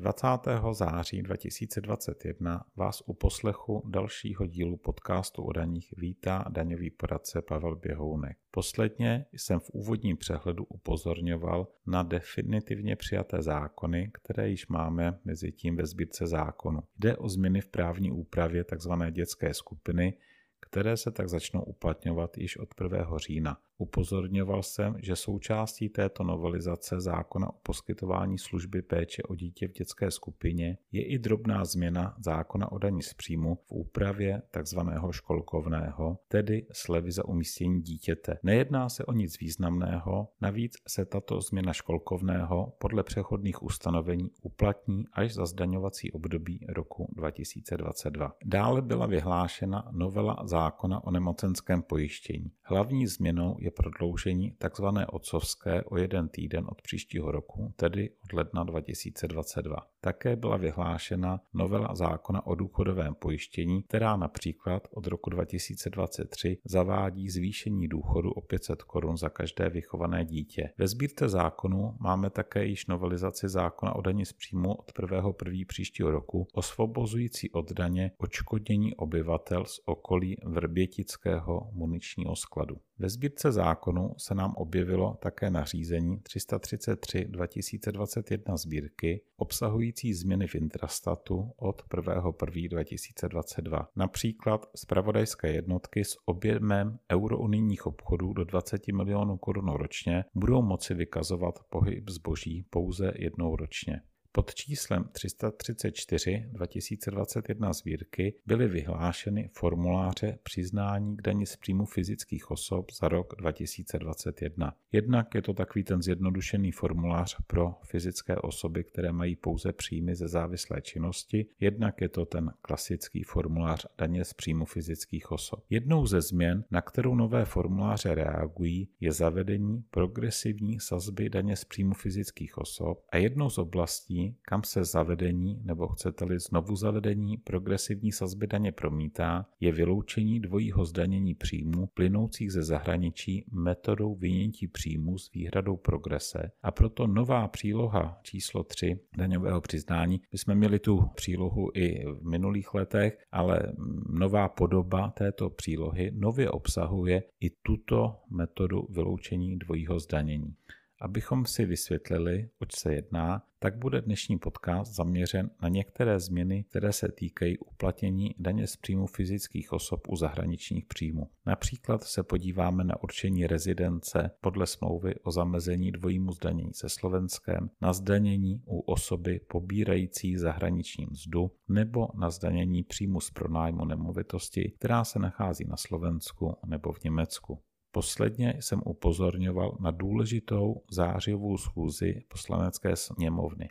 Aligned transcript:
20. 0.00 0.26
září 0.72 1.22
2021 1.22 2.64
vás 2.76 3.02
u 3.06 3.14
poslechu 3.14 3.82
dalšího 3.86 4.46
dílu 4.46 4.76
podcastu 4.76 5.42
o 5.42 5.52
daních 5.52 5.94
vítá 5.96 6.44
daňový 6.48 6.90
poradce 6.90 7.42
Pavel 7.42 7.76
Běhounek. 7.76 8.38
Posledně 8.50 9.26
jsem 9.32 9.60
v 9.60 9.70
úvodním 9.70 10.16
přehledu 10.16 10.64
upozorňoval 10.64 11.68
na 11.86 12.02
definitivně 12.02 12.96
přijaté 12.96 13.42
zákony, 13.42 14.10
které 14.14 14.48
již 14.48 14.66
máme 14.68 15.18
mezi 15.24 15.52
tím 15.52 15.76
ve 15.76 15.86
sbírce 15.86 16.26
zákonu. 16.26 16.80
Jde 16.98 17.16
o 17.16 17.28
změny 17.28 17.60
v 17.60 17.68
právní 17.68 18.10
úpravě 18.10 18.64
tzv. 18.64 18.92
dětské 19.10 19.54
skupiny, 19.54 20.18
které 20.60 20.96
se 20.96 21.10
tak 21.10 21.28
začnou 21.28 21.62
uplatňovat 21.62 22.38
již 22.38 22.56
od 22.56 22.68
1. 22.82 23.18
října. 23.18 23.58
Upozorňoval 23.80 24.62
jsem, 24.62 24.96
že 25.02 25.16
součástí 25.16 25.88
této 25.88 26.24
novelizace 26.24 27.00
zákona 27.00 27.48
o 27.48 27.58
poskytování 27.62 28.38
služby 28.38 28.82
péče 28.82 29.22
o 29.22 29.34
dítě 29.34 29.68
v 29.68 29.72
dětské 29.72 30.10
skupině 30.10 30.78
je 30.92 31.06
i 31.06 31.18
drobná 31.18 31.64
změna 31.64 32.14
zákona 32.18 32.72
o 32.72 32.78
daní 32.78 33.02
z 33.02 33.14
příjmu 33.14 33.54
v 33.54 33.72
úpravě 33.72 34.42
tzv. 34.62 34.78
školkovného, 35.10 36.18
tedy 36.28 36.66
slevy 36.72 37.12
za 37.12 37.24
umístění 37.24 37.82
dítěte. 37.82 38.38
Nejedná 38.42 38.88
se 38.88 39.04
o 39.04 39.12
nic 39.12 39.38
významného, 39.40 40.28
navíc 40.40 40.72
se 40.88 41.04
tato 41.04 41.40
změna 41.40 41.72
školkovného 41.72 42.72
podle 42.78 43.02
přechodných 43.02 43.62
ustanovení 43.62 44.30
uplatní 44.42 45.04
až 45.12 45.34
za 45.34 45.46
zdaňovací 45.46 46.12
období 46.12 46.66
roku 46.68 47.08
2022. 47.16 48.32
Dále 48.44 48.82
byla 48.82 49.06
vyhlášena 49.06 49.88
novela 49.92 50.36
zákona 50.44 51.04
o 51.04 51.10
nemocenském 51.10 51.82
pojištění. 51.82 52.52
Hlavní 52.62 53.06
změnou 53.06 53.56
je 53.60 53.69
prodloužení 53.70 54.56
tzv. 54.58 54.84
otcovské 55.08 55.82
o 55.84 55.98
jeden 55.98 56.28
týden 56.28 56.66
od 56.68 56.82
příštího 56.82 57.32
roku, 57.32 57.72
tedy 57.76 58.10
od 58.24 58.32
ledna 58.32 58.64
2022. 58.64 59.76
Také 60.00 60.36
byla 60.36 60.56
vyhlášena 60.56 61.40
novela 61.54 61.94
zákona 61.94 62.46
o 62.46 62.54
důchodovém 62.54 63.14
pojištění, 63.14 63.82
která 63.82 64.16
například 64.16 64.88
od 64.90 65.06
roku 65.06 65.30
2023 65.30 66.58
zavádí 66.64 67.28
zvýšení 67.28 67.88
důchodu 67.88 68.30
o 68.30 68.40
500 68.40 68.82
korun 68.82 69.16
za 69.16 69.28
každé 69.28 69.70
vychované 69.70 70.24
dítě. 70.24 70.70
Ve 70.78 70.88
sbírce 70.88 71.28
zákonu 71.28 71.96
máme 72.00 72.30
také 72.30 72.64
již 72.64 72.86
novelizaci 72.86 73.48
zákona 73.48 73.94
o 73.96 74.00
daní 74.00 74.26
z 74.26 74.32
příjmu 74.32 74.74
od 74.74 74.92
1.1. 74.98 75.66
příštího 75.66 76.10
roku, 76.10 76.46
osvobozující 76.52 77.50
od 77.50 77.72
daně 77.72 78.10
odškodnění 78.18 78.94
obyvatel 78.94 79.64
z 79.64 79.80
okolí 79.84 80.36
Vrbětického 80.44 81.70
muničního 81.72 82.36
skladu. 82.36 82.76
Ve 83.00 83.08
sbírce 83.08 83.52
zákonu 83.52 84.14
se 84.18 84.34
nám 84.34 84.54
objevilo 84.56 85.16
také 85.22 85.50
nařízení 85.50 86.20
333 86.20 87.24
2021 87.24 88.56
sbírky 88.56 89.22
obsahující 89.36 90.14
změny 90.14 90.46
v 90.46 90.54
intrastatu 90.54 91.52
od 91.56 91.82
1.1.2022. 91.94 93.30
2022. 93.30 93.88
Například 93.96 94.66
zpravodajské 94.76 95.52
jednotky 95.52 96.04
s 96.04 96.16
objemem 96.24 96.98
eurounijních 97.12 97.86
obchodů 97.86 98.32
do 98.32 98.44
20 98.44 98.88
milionů 98.88 99.36
korun 99.36 99.68
ročně 99.68 100.24
budou 100.34 100.62
moci 100.62 100.94
vykazovat 100.94 101.54
pohyb 101.70 102.10
zboží 102.10 102.66
pouze 102.70 103.12
jednou 103.16 103.56
ročně. 103.56 104.00
Pod 104.32 104.54
číslem 104.54 105.04
334 105.12 106.44
2021 106.52 107.72
sbírky 107.72 108.34
byly 108.46 108.68
vyhlášeny 108.68 109.50
formuláře 109.52 110.38
přiznání 110.42 111.16
k 111.16 111.22
dani 111.22 111.46
z 111.46 111.56
příjmu 111.56 111.84
fyzických 111.84 112.50
osob 112.50 112.92
za 112.92 113.08
rok 113.08 113.34
2021. 113.38 114.74
Jednak 114.92 115.34
je 115.34 115.42
to 115.42 115.54
takový 115.54 115.84
ten 115.84 116.02
zjednodušený 116.02 116.72
formulář 116.72 117.36
pro 117.46 117.74
fyzické 117.84 118.36
osoby, 118.36 118.84
které 118.84 119.12
mají 119.12 119.36
pouze 119.36 119.72
příjmy 119.72 120.14
ze 120.14 120.28
závislé 120.28 120.82
činnosti, 120.82 121.46
jednak 121.60 122.00
je 122.00 122.08
to 122.08 122.26
ten 122.26 122.52
klasický 122.62 123.22
formulář 123.22 123.86
daně 123.98 124.24
z 124.24 124.34
příjmu 124.34 124.64
fyzických 124.64 125.32
osob. 125.32 125.64
Jednou 125.70 126.06
ze 126.06 126.20
změn, 126.20 126.64
na 126.70 126.80
kterou 126.80 127.14
nové 127.14 127.44
formuláře 127.44 128.14
reagují, 128.14 128.88
je 129.00 129.12
zavedení 129.12 129.84
progresivní 129.90 130.80
sazby 130.80 131.30
daně 131.30 131.56
z 131.56 131.64
příjmu 131.64 131.94
fyzických 131.94 132.58
osob 132.58 133.02
a 133.12 133.16
jednou 133.16 133.50
z 133.50 133.58
oblastí, 133.58 134.19
kam 134.42 134.62
se 134.64 134.84
zavedení 134.84 135.60
nebo 135.64 135.88
chcete-li 135.88 136.38
znovu 136.38 136.76
zavedení 136.76 137.36
progresivní 137.36 138.12
sazby 138.12 138.46
daně 138.46 138.72
promítá, 138.72 139.46
je 139.60 139.72
vyloučení 139.72 140.40
dvojího 140.40 140.84
zdanění 140.84 141.34
příjmů 141.34 141.86
plynoucích 141.94 142.52
ze 142.52 142.62
zahraničí 142.62 143.44
metodou 143.52 144.14
vynětí 144.14 144.68
příjmů 144.68 145.18
s 145.18 145.32
výhradou 145.32 145.76
progrese 145.76 146.50
a 146.62 146.70
proto 146.70 147.06
nová 147.06 147.48
příloha 147.48 148.18
číslo 148.22 148.64
3 148.64 149.00
daňového 149.16 149.60
přiznání, 149.60 150.20
my 150.32 150.38
jsme 150.38 150.54
měli 150.54 150.78
tu 150.78 151.04
přílohu 151.14 151.70
i 151.74 152.04
v 152.12 152.30
minulých 152.30 152.74
letech, 152.74 153.18
ale 153.32 153.72
nová 154.08 154.48
podoba 154.48 155.10
této 155.10 155.50
přílohy 155.50 156.10
nově 156.14 156.50
obsahuje 156.50 157.22
i 157.40 157.50
tuto 157.50 158.16
metodu 158.30 158.86
vyloučení 158.90 159.58
dvojího 159.58 160.00
zdanění. 160.00 160.54
Abychom 161.00 161.46
si 161.46 161.64
vysvětlili, 161.66 162.48
oč 162.58 162.76
se 162.76 162.94
jedná, 162.94 163.42
tak 163.58 163.78
bude 163.78 164.00
dnešní 164.00 164.38
podcast 164.38 164.94
zaměřen 164.94 165.50
na 165.62 165.68
některé 165.68 166.20
změny, 166.20 166.64
které 166.64 166.92
se 166.92 167.08
týkají 167.08 167.58
uplatnění 167.58 168.34
daně 168.38 168.66
z 168.66 168.76
příjmu 168.76 169.06
fyzických 169.06 169.72
osob 169.72 170.08
u 170.08 170.16
zahraničních 170.16 170.86
příjmů. 170.86 171.30
Například 171.46 172.04
se 172.04 172.22
podíváme 172.22 172.84
na 172.84 173.02
určení 173.02 173.46
rezidence 173.46 174.30
podle 174.40 174.66
smlouvy 174.66 175.14
o 175.22 175.30
zamezení 175.30 175.92
dvojímu 175.92 176.32
zdanění 176.32 176.74
se 176.74 176.88
Slovenskem, 176.88 177.70
na 177.80 177.92
zdanění 177.92 178.62
u 178.66 178.80
osoby 178.80 179.40
pobírající 179.48 180.36
zahraniční 180.36 181.06
mzdu 181.06 181.50
nebo 181.68 182.08
na 182.14 182.30
zdanění 182.30 182.82
příjmu 182.82 183.20
z 183.20 183.30
pronájmu 183.30 183.84
nemovitosti, 183.84 184.72
která 184.78 185.04
se 185.04 185.18
nachází 185.18 185.64
na 185.64 185.76
Slovensku 185.76 186.56
nebo 186.66 186.92
v 186.92 187.04
Německu. 187.04 187.62
Posledně 187.92 188.54
jsem 188.60 188.82
upozorňoval 188.84 189.76
na 189.80 189.90
důležitou 189.90 190.82
zářivou 190.90 191.58
schůzi 191.58 192.22
poslanecké 192.28 192.96
sněmovny. 192.96 193.70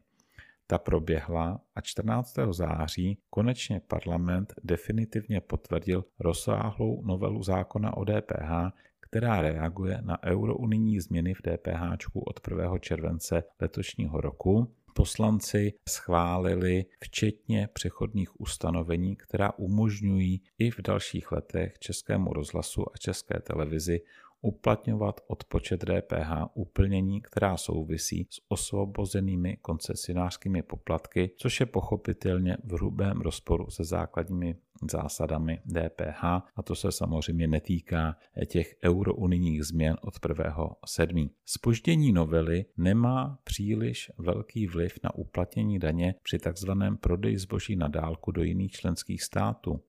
Ta 0.67 0.77
proběhla 0.77 1.61
a 1.75 1.81
14. 1.81 2.35
září 2.51 3.17
konečně 3.29 3.81
parlament 3.87 4.53
definitivně 4.63 5.41
potvrdil 5.41 6.05
rozsáhlou 6.19 7.01
novelu 7.05 7.43
zákona 7.43 7.97
o 7.97 8.05
DPH, 8.05 8.73
která 8.99 9.41
reaguje 9.41 10.01
na 10.01 10.23
eurounijní 10.23 10.99
změny 10.99 11.33
v 11.33 11.41
DPH 11.41 12.15
od 12.15 12.47
1. 12.47 12.77
července 12.77 13.43
letošního 13.61 14.21
roku 14.21 14.75
poslanci 14.93 15.73
schválili 15.89 16.85
včetně 17.03 17.69
přechodných 17.73 18.41
ustanovení, 18.41 19.15
která 19.15 19.51
umožňují 19.57 20.41
i 20.59 20.71
v 20.71 20.81
dalších 20.81 21.31
letech 21.31 21.79
Českému 21.79 22.33
rozhlasu 22.33 22.81
a 22.93 22.97
České 22.97 23.39
televizi 23.39 24.01
uplatňovat 24.41 25.21
odpočet 25.27 25.85
DPH 25.85 26.31
úplnění, 26.53 27.21
která 27.21 27.57
souvisí 27.57 28.27
s 28.29 28.41
osvobozenými 28.47 29.57
koncesionářskými 29.57 30.61
poplatky, 30.61 31.31
což 31.37 31.59
je 31.59 31.65
pochopitelně 31.65 32.57
v 32.63 32.73
hrubém 32.73 33.21
rozporu 33.21 33.69
se 33.69 33.83
základními 33.83 34.55
zásadami 34.91 35.61
DPH 35.65 36.23
a 36.55 36.63
to 36.63 36.75
se 36.75 36.91
samozřejmě 36.91 37.47
netýká 37.47 38.15
těch 38.45 38.75
eurounijních 38.85 39.63
změn 39.63 39.97
od 40.01 40.13
1.7. 40.13 41.29
Spoždění 41.45 42.11
novely 42.11 42.65
nemá 42.77 43.39
příliš 43.43 44.11
velký 44.17 44.67
vliv 44.67 44.99
na 45.03 45.15
uplatnění 45.15 45.79
daně 45.79 46.15
při 46.23 46.39
takzvaném 46.39 46.97
prodeji 46.97 47.37
zboží 47.37 47.75
na 47.75 47.87
dálku 47.87 48.31
do 48.31 48.43
jiných 48.43 48.71
členských 48.71 49.23
států. 49.23 49.81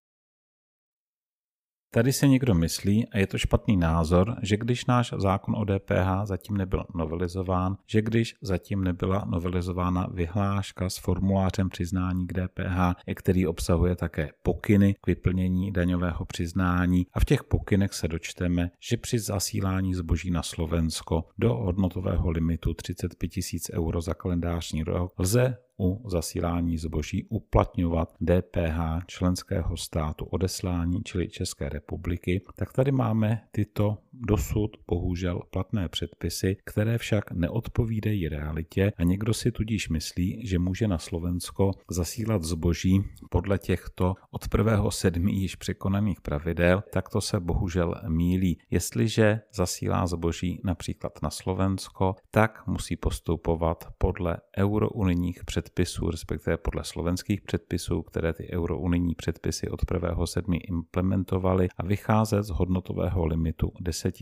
Tady 1.92 2.12
se 2.12 2.28
někdo 2.28 2.54
myslí, 2.54 3.06
a 3.08 3.18
je 3.18 3.26
to 3.26 3.38
špatný 3.38 3.76
názor, 3.76 4.36
že 4.42 4.56
když 4.56 4.86
náš 4.86 5.14
zákon 5.18 5.56
o 5.56 5.64
DPH 5.64 6.24
zatím 6.24 6.56
nebyl 6.56 6.84
novelizován, 6.94 7.76
že 7.86 8.02
když 8.02 8.34
zatím 8.42 8.84
nebyla 8.84 9.24
novelizována 9.30 10.08
vyhláška 10.12 10.90
s 10.90 10.98
formulářem 10.98 11.68
přiznání 11.68 12.26
k 12.26 12.32
DPH, 12.32 13.02
který 13.14 13.46
obsahuje 13.46 13.96
také 13.96 14.30
pokyny 14.42 14.94
k 15.00 15.06
vyplnění 15.06 15.72
daňového 15.72 16.24
přiznání. 16.24 17.06
A 17.12 17.20
v 17.20 17.24
těch 17.24 17.44
pokynech 17.44 17.92
se 17.92 18.08
dočteme, 18.08 18.70
že 18.90 18.96
při 18.96 19.18
zasílání 19.18 19.94
zboží 19.94 20.30
na 20.30 20.42
Slovensko 20.42 21.24
do 21.38 21.54
hodnotového 21.54 22.30
limitu 22.30 22.74
35 22.74 23.30
000 23.72 23.84
euro 23.84 24.00
za 24.00 24.14
kalendářní 24.14 24.82
rok 24.82 25.12
lze 25.18 25.56
u 25.80 26.08
zasílání 26.08 26.78
zboží 26.78 27.24
uplatňovat 27.28 28.14
DPH 28.20 29.06
členského 29.06 29.76
státu 29.76 30.24
odeslání, 30.24 31.02
čili 31.04 31.28
České 31.28 31.68
republiky, 31.68 32.42
tak 32.56 32.72
tady 32.72 32.92
máme 32.92 33.40
tyto 33.50 33.98
dosud 34.12 34.76
bohužel 34.88 35.40
platné 35.50 35.88
předpisy, 35.88 36.56
které 36.64 36.98
však 36.98 37.32
neodpovídají 37.32 38.28
realitě 38.28 38.92
a 38.96 39.02
někdo 39.02 39.34
si 39.34 39.52
tudíž 39.52 39.88
myslí, 39.88 40.46
že 40.46 40.58
může 40.58 40.88
na 40.88 40.98
Slovensko 40.98 41.70
zasílat 41.90 42.42
zboží 42.42 43.04
podle 43.30 43.58
těchto 43.58 44.14
od 44.30 44.48
prvého 44.48 44.90
sedmi 44.90 45.32
již 45.32 45.56
překonaných 45.56 46.20
pravidel, 46.20 46.82
tak 46.92 47.08
to 47.08 47.20
se 47.20 47.40
bohužel 47.40 47.94
mílí. 48.08 48.58
Jestliže 48.70 49.40
zasílá 49.54 50.06
zboží 50.06 50.60
například 50.64 51.22
na 51.22 51.30
Slovensko, 51.30 52.14
tak 52.30 52.66
musí 52.66 52.96
postupovat 52.96 53.88
podle 53.98 54.36
eurounijních 54.58 55.44
předpisů, 55.44 55.69
respektive 56.10 56.56
podle 56.56 56.84
slovenských 56.84 57.40
předpisů, 57.40 58.02
které 58.02 58.32
ty 58.32 58.48
eurounijní 58.52 59.14
předpisy 59.14 59.68
od 59.68 59.84
prvého 59.84 60.26
sedmi 60.26 60.56
implementovaly 60.56 61.68
a 61.76 61.86
vycházet 61.86 62.42
z 62.42 62.50
hodnotového 62.50 63.26
limitu 63.26 63.72
10 63.80 64.14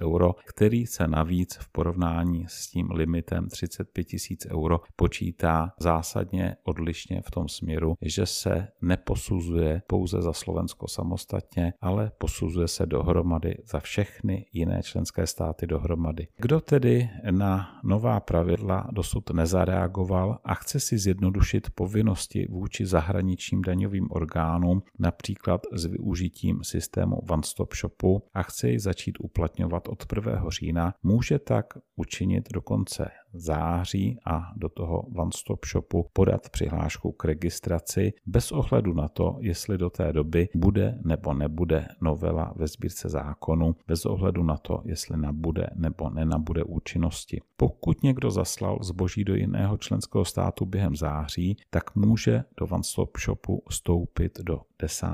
000 0.00 0.06
euro, 0.06 0.34
který 0.46 0.86
se 0.86 1.08
navíc 1.08 1.56
v 1.56 1.68
porovnání 1.72 2.44
s 2.48 2.70
tím 2.70 2.90
limitem 2.90 3.48
35 3.48 4.06
000 4.50 4.58
euro 4.58 4.80
počítá 4.96 5.72
zásadně 5.80 6.56
odlišně 6.64 7.22
v 7.22 7.30
tom 7.30 7.48
směru, 7.48 7.94
že 8.02 8.26
se 8.26 8.68
neposuzuje 8.82 9.82
pouze 9.86 10.22
za 10.22 10.32
Slovensko 10.32 10.88
samostatně, 10.88 11.72
ale 11.80 12.10
posuzuje 12.18 12.68
se 12.68 12.86
dohromady 12.86 13.54
za 13.64 13.80
všechny 13.80 14.46
jiné 14.52 14.82
členské 14.82 15.26
státy 15.26 15.66
dohromady. 15.66 16.28
Kdo 16.36 16.60
tedy 16.60 17.10
na 17.30 17.80
nová 17.84 18.20
pravidla 18.20 18.88
dosud 18.92 19.30
nezareagoval 19.30 20.38
a 20.44 20.54
chce 20.54 20.80
si 20.80 20.95
zjednodušit 20.98 21.70
povinnosti 21.70 22.46
vůči 22.50 22.86
zahraničním 22.86 23.62
daňovým 23.62 24.06
orgánům, 24.10 24.82
například 24.98 25.60
s 25.72 25.84
využitím 25.86 26.64
systému 26.64 27.16
One 27.16 27.42
Stop 27.42 27.74
Shopu 27.74 28.22
a 28.34 28.42
chce 28.42 28.70
ji 28.70 28.78
začít 28.78 29.16
uplatňovat 29.20 29.88
od 29.88 30.04
1. 30.16 30.44
října, 30.48 30.94
může 31.02 31.38
tak 31.38 31.66
učinit 31.96 32.48
do 32.52 32.62
konce 32.62 33.10
září 33.40 34.18
a 34.24 34.52
do 34.56 34.68
toho 34.68 35.02
One 35.02 35.30
Stop 35.34 35.66
Shopu 35.66 36.06
podat 36.12 36.48
přihlášku 36.50 37.12
k 37.12 37.24
registraci 37.24 38.12
bez 38.26 38.52
ohledu 38.52 38.94
na 38.94 39.08
to, 39.08 39.36
jestli 39.40 39.78
do 39.78 39.90
té 39.90 40.12
doby 40.12 40.48
bude 40.54 40.98
nebo 41.04 41.34
nebude 41.34 41.88
novela 42.00 42.52
ve 42.56 42.68
sbírce 42.68 43.08
zákonu, 43.08 43.76
bez 43.86 44.06
ohledu 44.06 44.42
na 44.42 44.56
to, 44.56 44.82
jestli 44.84 45.16
nabude 45.16 45.66
nebo 45.74 46.10
nenabude 46.10 46.64
účinnosti. 46.64 47.40
Pokud 47.56 48.02
někdo 48.02 48.30
zaslal 48.30 48.78
zboží 48.82 49.24
do 49.24 49.34
jiného 49.34 49.76
členského 49.76 50.24
státu 50.24 50.66
během 50.66 50.96
září, 50.96 51.56
tak 51.70 51.96
může 51.96 52.44
do 52.60 52.66
One 52.66 52.82
Stop 52.82 53.18
Shopu 53.18 53.62
vstoupit 53.68 54.40
do 54.40 54.60
10. 54.82 55.06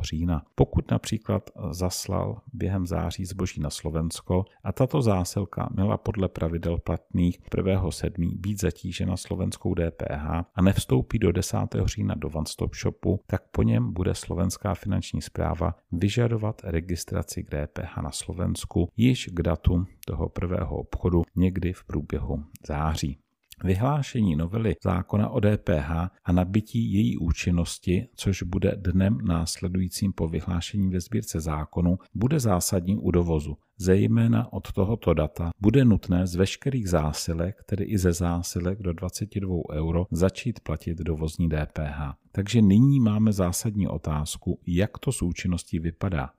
října. 0.00 0.42
Pokud 0.54 0.90
například 0.90 1.50
zaslal 1.70 2.40
během 2.52 2.86
září 2.86 3.24
zboží 3.24 3.60
na 3.60 3.70
Slovensko 3.70 4.44
a 4.64 4.72
tato 4.72 5.02
zásilka 5.02 5.68
měla 5.72 5.96
podle 5.96 6.28
pravidel 6.28 6.78
platných 6.78 7.40
1.7. 7.40 8.40
být 8.40 8.60
zatížena 8.60 9.16
slovenskou 9.16 9.74
DPH 9.74 10.26
a 10.54 10.62
nevstoupí 10.62 11.18
do 11.18 11.32
10. 11.32 11.56
října 11.84 12.14
do 12.14 12.28
One 12.28 12.46
Stop 12.46 12.74
Shopu, 12.74 13.20
tak 13.26 13.42
po 13.50 13.62
něm 13.62 13.92
bude 13.92 14.14
slovenská 14.14 14.74
finanční 14.74 15.22
zpráva 15.22 15.74
vyžadovat 15.92 16.62
registraci 16.64 17.44
k 17.44 17.66
DPH 17.66 17.96
na 18.02 18.10
Slovensku 18.10 18.88
již 18.96 19.28
k 19.32 19.42
datu 19.42 19.86
toho 20.06 20.28
prvého 20.28 20.76
obchodu 20.76 21.22
někdy 21.36 21.72
v 21.72 21.84
průběhu 21.84 22.44
září. 22.66 23.18
Vyhlášení 23.64 24.36
novely 24.36 24.74
zákona 24.84 25.28
o 25.28 25.40
DPH 25.40 25.90
a 26.24 26.32
nabití 26.32 26.92
její 26.92 27.18
účinnosti, 27.18 28.08
což 28.16 28.42
bude 28.42 28.76
dnem 28.76 29.18
následujícím 29.24 30.12
po 30.12 30.28
vyhlášení 30.28 30.90
ve 30.90 31.00
sbírce 31.00 31.40
zákonu, 31.40 31.98
bude 32.14 32.40
zásadní 32.40 32.96
u 32.96 33.10
dovozu. 33.10 33.56
Zejména 33.78 34.52
od 34.52 34.72
tohoto 34.72 35.14
data 35.14 35.50
bude 35.60 35.84
nutné 35.84 36.26
z 36.26 36.34
veškerých 36.34 36.88
zásilek, 36.88 37.56
tedy 37.66 37.84
i 37.84 37.98
ze 37.98 38.12
zásilek 38.12 38.82
do 38.82 38.92
22 38.92 39.56
euro, 39.72 40.06
začít 40.10 40.60
platit 40.60 40.98
dovozní 40.98 41.48
DPH. 41.48 42.14
Takže 42.32 42.62
nyní 42.62 43.00
máme 43.00 43.32
zásadní 43.32 43.88
otázku, 43.88 44.60
jak 44.66 44.98
to 44.98 45.12
s 45.12 45.22
účinností 45.22 45.78
vypadá. 45.78 46.30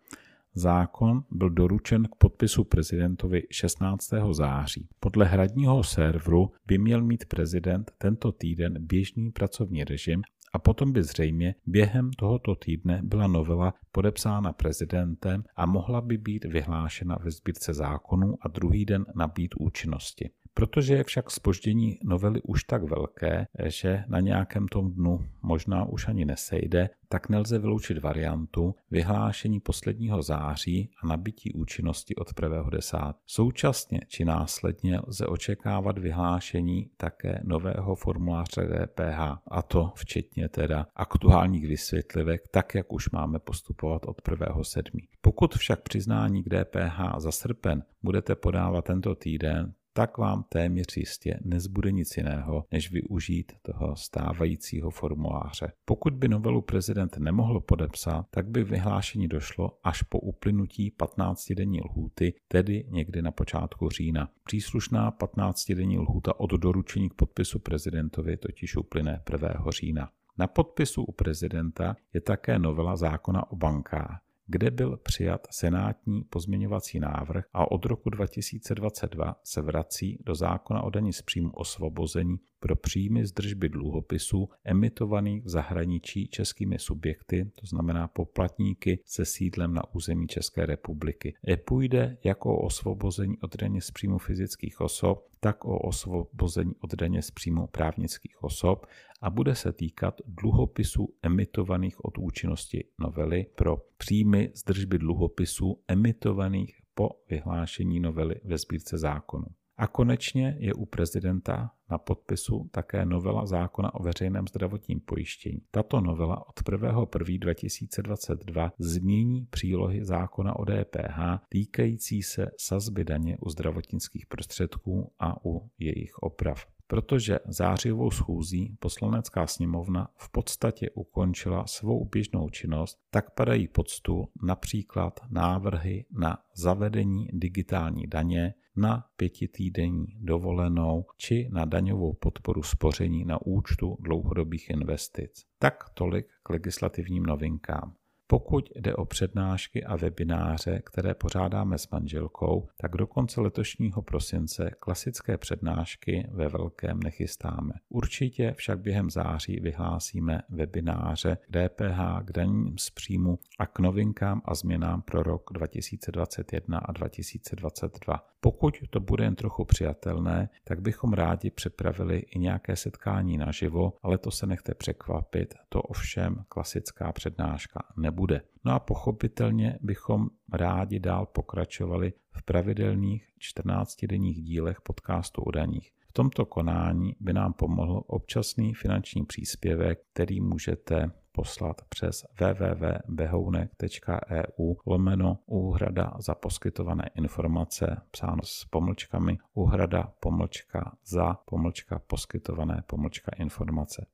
Zákon 0.58 1.24
byl 1.32 1.50
doručen 1.50 2.04
k 2.06 2.16
podpisu 2.16 2.64
prezidentovi 2.64 3.44
16. 3.52 4.10
září. 4.32 4.88
Podle 5.00 5.26
hradního 5.26 5.84
serveru 5.84 6.52
by 6.68 6.78
měl 6.78 7.02
mít 7.02 7.26
prezident 7.26 7.92
tento 7.98 8.32
týden 8.32 8.74
běžný 8.80 9.32
pracovní 9.32 9.84
režim 9.84 10.22
a 10.54 10.60
potom 10.60 10.92
by 10.92 11.04
zřejmě 11.04 11.56
během 11.66 12.12
tohoto 12.12 12.56
týdne 12.56 13.02
byla 13.04 13.28
novela 13.28 13.74
podepsána 13.92 14.54
prezidentem 14.54 15.44
a 15.56 15.66
mohla 15.66 16.02
by 16.02 16.18
být 16.18 16.46
vyhlášena 16.46 17.18
ve 17.24 17.32
sbírce 17.32 17.74
zákonů 17.74 18.34
a 18.42 18.48
druhý 18.48 18.86
den 18.86 19.06
nabít 19.16 19.56
účinnosti. 19.60 20.30
Protože 20.58 20.94
je 20.94 21.04
však 21.04 21.32
spoždění 21.32 22.00
novely 22.04 22.42
už 22.42 22.64
tak 22.64 22.84
velké, 22.84 23.48
že 23.66 24.04
na 24.08 24.20
nějakém 24.20 24.68
tom 24.68 24.92
dnu 24.92 25.26
možná 25.42 25.86
už 25.86 26.08
ani 26.08 26.26
nesejde, 26.26 26.90
tak 27.10 27.30
nelze 27.30 27.60
vyloučit 27.60 27.98
variantu 27.98 28.76
vyhlášení 28.92 29.60
posledního 29.60 30.22
září 30.22 30.90
a 31.04 31.08
nabití 31.08 31.54
účinnosti 31.54 32.16
od 32.16 32.28
1.10. 32.28 33.14
Současně 33.26 34.00
či 34.08 34.26
následně 34.26 35.00
lze 35.08 35.26
očekávat 35.28 35.98
vyhlášení 35.98 36.90
také 36.98 37.42
nového 37.44 37.96
formuláře 37.96 38.62
DPH, 38.62 39.20
a 39.48 39.62
to 39.62 39.92
včetně 39.96 40.50
teda 40.50 40.88
aktuálních 40.96 41.68
vysvětlivek, 41.68 42.42
tak 42.52 42.76
jak 42.76 42.94
už 42.94 43.10
máme 43.10 43.40
postupovat 43.40 44.06
od 44.06 44.22
1.7. 44.22 45.08
Pokud 45.22 45.56
však 45.56 45.82
přiznání 45.82 46.44
k 46.44 46.50
DPH 46.50 47.00
za 47.18 47.32
srpen 47.32 47.84
budete 48.04 48.36
podávat 48.36 48.86
tento 48.86 49.16
týden, 49.16 49.74
tak 49.98 50.18
vám 50.18 50.44
téměř 50.50 50.98
jistě 50.98 51.40
nezbude 51.44 51.92
nic 51.92 52.18
jiného, 52.18 52.66
než 52.72 52.92
využít 52.92 53.52
toho 53.62 53.96
stávajícího 53.96 54.90
formuláře. 54.90 55.72
Pokud 55.86 56.14
by 56.14 56.28
novelu 56.28 56.62
prezident 56.62 57.18
nemohl 57.18 57.60
podepsat, 57.60 58.26
tak 58.30 58.48
by 58.48 58.64
vyhlášení 58.64 59.28
došlo 59.28 59.80
až 59.84 60.02
po 60.02 60.20
uplynutí 60.20 60.92
15-denní 61.00 61.82
lhůty, 61.82 62.34
tedy 62.48 62.86
někdy 62.90 63.22
na 63.22 63.32
počátku 63.32 63.90
října. 63.90 64.30
Příslušná 64.44 65.12
15-denní 65.12 66.00
lhůta 66.00 66.40
od 66.40 66.52
doručení 66.52 67.10
k 67.10 67.14
podpisu 67.14 67.60
prezidentovi 67.60 68.38
totiž 68.38 68.76
uplyne 68.76 69.24
1. 69.32 69.66
října. 69.70 70.10
Na 70.38 70.48
podpisu 70.48 71.04
u 71.04 71.12
prezidenta 71.12 71.96
je 72.14 72.22
také 72.22 72.60
novela 72.60 72.96
zákona 72.96 73.52
o 73.52 73.56
bankách 73.56 74.27
kde 74.48 74.72
byl 74.72 74.98
přijat 74.98 75.48
senátní 75.52 76.24
pozměňovací 76.24 77.00
návrh 77.00 77.46
a 77.54 77.72
od 77.72 77.86
roku 77.86 78.10
2022 78.10 79.36
se 79.44 79.62
vrací 79.62 80.20
do 80.26 80.36
zákona 80.36 80.82
o 80.84 80.90
daní 80.90 81.14
z 81.14 81.22
příjmu 81.22 81.52
osvobození 81.52 82.38
pro 82.60 82.76
příjmy 82.76 83.26
z 83.26 83.32
držby 83.32 83.70
dluhopisů 83.70 84.50
emitovaných 84.64 85.44
v 85.44 85.50
zahraničí 85.50 86.28
českými 86.28 86.80
subjekty, 86.80 87.52
to 87.60 87.68
znamená 87.68 88.08
poplatníky 88.08 89.00
se 89.06 89.26
sídlem 89.26 89.74
na 89.74 89.94
území 89.94 90.28
České 90.28 90.66
republiky. 90.66 91.34
Půjde 91.66 92.18
jako 92.24 92.58
o 92.58 92.66
osvobození 92.66 93.38
od 93.38 93.56
daně 93.56 93.82
z 93.82 93.92
příjmu 93.92 94.18
fyzických 94.18 94.82
osob, 94.82 95.28
tak 95.40 95.66
o 95.66 95.80
osvobození 95.80 96.76
od 96.82 96.96
daně 96.96 97.22
z 97.22 97.32
příjmu 97.32 97.68
právnických 97.68 98.44
osob 98.44 98.86
a 99.22 99.30
bude 99.30 99.56
se 99.56 99.74
týkat 99.74 100.22
dluhopisů 100.26 101.14
emitovaných 101.22 102.06
od 102.06 102.18
účinnosti 102.18 102.84
novely 103.00 103.46
pro 103.56 103.78
příjmy 103.98 104.52
z 104.54 104.64
držby 104.64 104.98
dluhopisů 104.98 105.84
emitovaných 105.88 106.76
po 106.94 107.10
vyhlášení 107.30 108.00
novely 108.00 108.36
ve 108.44 108.58
sbírce 108.58 108.98
zákonu. 108.98 109.46
A 109.78 109.88
konečně 109.88 110.58
je 110.60 110.74
u 110.74 110.86
prezidenta 110.86 111.72
na 111.90 111.98
podpisu 111.98 112.70
také 112.72 113.06
novela 113.06 113.46
zákona 113.46 113.96
o 113.96 114.04
veřejném 114.04 114.48
zdravotním 114.48 115.00
pojištění. 115.00 115.62
Tato 115.72 116.02
novela 116.02 116.48
od 116.48 116.62
1.1.2022 116.62 118.72
změní 118.80 119.48
přílohy 119.50 120.06
zákona 120.06 120.60
o 120.60 120.66
DPH 120.66 121.20
týkající 121.50 122.24
se 122.24 122.52
sazby 122.58 123.04
daně 123.04 123.38
u 123.42 123.50
zdravotnických 123.50 124.26
prostředků 124.26 125.12
a 125.20 125.46
u 125.46 125.70
jejich 125.80 126.18
oprav 126.18 126.66
protože 126.88 127.40
zářivou 127.48 128.12
schůzí 128.12 128.78
poslanecká 128.80 129.48
sněmovna 129.48 130.08
v 130.18 130.32
podstatě 130.32 130.90
ukončila 130.90 131.68
svou 131.68 132.06
běžnou 132.06 132.50
činnost, 132.50 133.00
tak 133.10 133.32
padají 133.32 133.68
pod 133.68 133.90
stůl 133.90 134.28
například 134.44 135.20
návrhy 135.30 136.06
na 136.12 136.38
zavedení 136.56 137.28
digitální 137.34 138.08
daně, 138.08 138.54
na 138.76 139.06
pětitýdenní 139.18 140.08
dovolenou 140.20 141.06
či 141.18 141.50
na 141.52 141.66
daňovou 141.66 142.14
podporu 142.14 142.64
spoření 142.64 143.26
na 143.26 143.42
účtu 143.46 143.98
dlouhodobých 144.00 144.70
investic. 144.70 145.46
Tak 145.60 145.90
tolik 145.94 146.28
k 146.44 146.50
legislativním 146.50 147.24
novinkám. 147.24 147.94
Pokud 148.30 148.70
jde 148.76 148.96
o 148.96 149.06
přednášky 149.06 149.84
a 149.84 149.96
webináře, 149.96 150.82
které 150.86 151.14
pořádáme 151.14 151.78
s 151.78 151.90
manželkou, 151.90 152.68
tak 152.78 152.92
do 152.96 153.08
konce 153.08 153.42
letošního 153.42 154.02
prosince 154.02 154.72
klasické 154.80 155.38
přednášky 155.38 156.28
ve 156.32 156.50
velkém 156.50 157.00
nechystáme. 157.00 157.74
Určitě 157.90 158.54
však 158.58 158.80
během 158.80 159.10
září 159.10 159.60
vyhlásíme 159.60 160.42
webináře 160.50 161.38
k 161.50 161.70
DPH, 161.70 162.26
k 162.26 162.32
daním 162.32 162.78
z 162.78 162.90
příjmu 162.90 163.40
a 163.60 163.66
k 163.66 163.80
novinkám 163.80 164.42
a 164.46 164.56
změnám 164.56 165.02
pro 165.02 165.24
rok 165.24 165.50
2021 165.54 166.78
a 166.78 166.92
2022. 166.92 168.24
Pokud 168.48 168.74
to 168.90 169.00
bude 169.00 169.24
jen 169.24 169.36
trochu 169.36 169.66
přijatelné, 169.66 170.50
tak 170.64 170.82
bychom 170.82 171.14
rádi 171.14 171.52
připravili 171.52 172.18
i 172.18 172.40
nějaké 172.40 172.76
setkání 172.76 173.38
naživo, 173.38 173.94
ale 174.04 174.18
to 174.18 174.32
se 174.32 174.46
nechte 174.46 174.74
překvapit, 174.74 175.54
to 175.70 175.82
ovšem 175.82 176.46
klasická 176.50 177.12
přednáška 177.12 177.84
nebude. 177.98 178.42
No 178.66 178.74
a 178.74 178.80
pochopitelně 178.80 179.80
bychom 179.82 180.28
rádi 180.54 181.00
dál 181.00 181.26
pokračovali 181.26 182.14
v 182.32 182.44
pravidelných 182.44 183.28
14-denních 183.56 184.44
dílech 184.44 184.82
podcastu 184.82 185.42
o 185.42 185.52
daních. 185.52 185.92
V 186.10 186.14
tomto 186.14 186.46
konání 186.46 187.16
by 187.20 187.34
nám 187.34 187.54
pomohl 187.54 188.04
občasný 188.08 188.74
finanční 188.74 189.26
příspěvek, 189.26 190.00
který 190.14 190.42
můžete 190.42 191.12
poslat 191.38 191.82
přes 191.90 192.26
www.behounek.eu 192.40 194.76
lomeno 194.86 195.40
úhrada 195.46 196.14
za 196.20 196.36
poskytované 196.36 197.10
informace, 197.16 198.02
psáno 198.12 198.44
s 198.44 198.66
pomlčkami, 198.66 199.38
úhrada 199.54 200.14
pomlčka 200.20 200.98
za 201.06 201.34
pomlčka 201.34 202.00
poskytované 202.00 202.84
pomlčka 202.88 203.32
informace. 203.38 204.06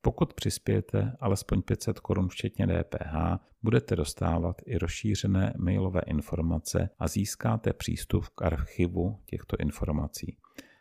Pokud 0.00 0.34
přispějete 0.34 1.16
alespoň 1.20 1.62
500 1.62 2.00
korun 2.00 2.28
včetně 2.28 2.66
DPH, 2.66 3.14
budete 3.62 3.96
dostávat 3.96 4.56
i 4.66 4.78
rozšířené 4.78 5.54
mailové 5.58 6.00
informace 6.06 6.90
a 6.98 7.08
získáte 7.08 7.72
přístup 7.72 8.26
k 8.26 8.42
archivu 8.42 9.18
těchto 9.26 9.56
informací. 9.56 10.36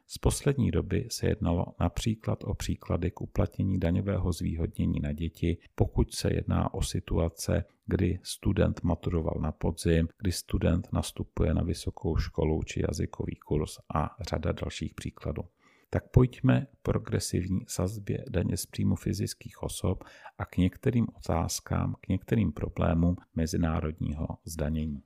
Z 0.08 0.18
poslední 0.18 0.72
doby 0.72 1.08
se 1.12 1.28
jednalo 1.28 1.66
například 1.80 2.44
o 2.44 2.54
příklady 2.54 3.12
k 3.12 3.22
uplatnění 3.22 3.80
daňového 3.80 4.32
zvýhodnění 4.32 5.00
na 5.00 5.12
děti, 5.12 5.58
pokud 5.76 6.14
se 6.14 6.34
jedná 6.34 6.74
o 6.74 6.82
situace, 6.82 7.66
kdy 7.86 8.20
student 8.24 8.84
maturoval 8.84 9.36
na 9.42 9.52
podzim, 9.52 10.08
kdy 10.18 10.32
student 10.32 10.88
nastupuje 10.94 11.54
na 11.54 11.64
vysokou 11.64 12.18
školu 12.18 12.64
či 12.64 12.82
jazykový 12.82 13.36
kurz 13.36 13.78
a 13.96 14.16
řada 14.30 14.52
dalších 14.52 14.94
příkladů. 14.94 15.42
Tak 15.90 16.10
pojďme 16.12 16.68
k 16.72 16.76
progresivní 16.82 17.60
sazbě 17.68 18.26
daně 18.30 18.58
z 18.58 18.66
příjmu 18.66 18.96
fyzických 18.96 19.64
osob 19.64 20.04
a 20.38 20.46
k 20.46 20.58
některým 20.58 21.08
otázkám, 21.18 21.96
k 22.02 22.08
některým 22.08 22.52
problémům 22.52 23.16
mezinárodního 23.36 24.28
zdanění. 24.46 25.04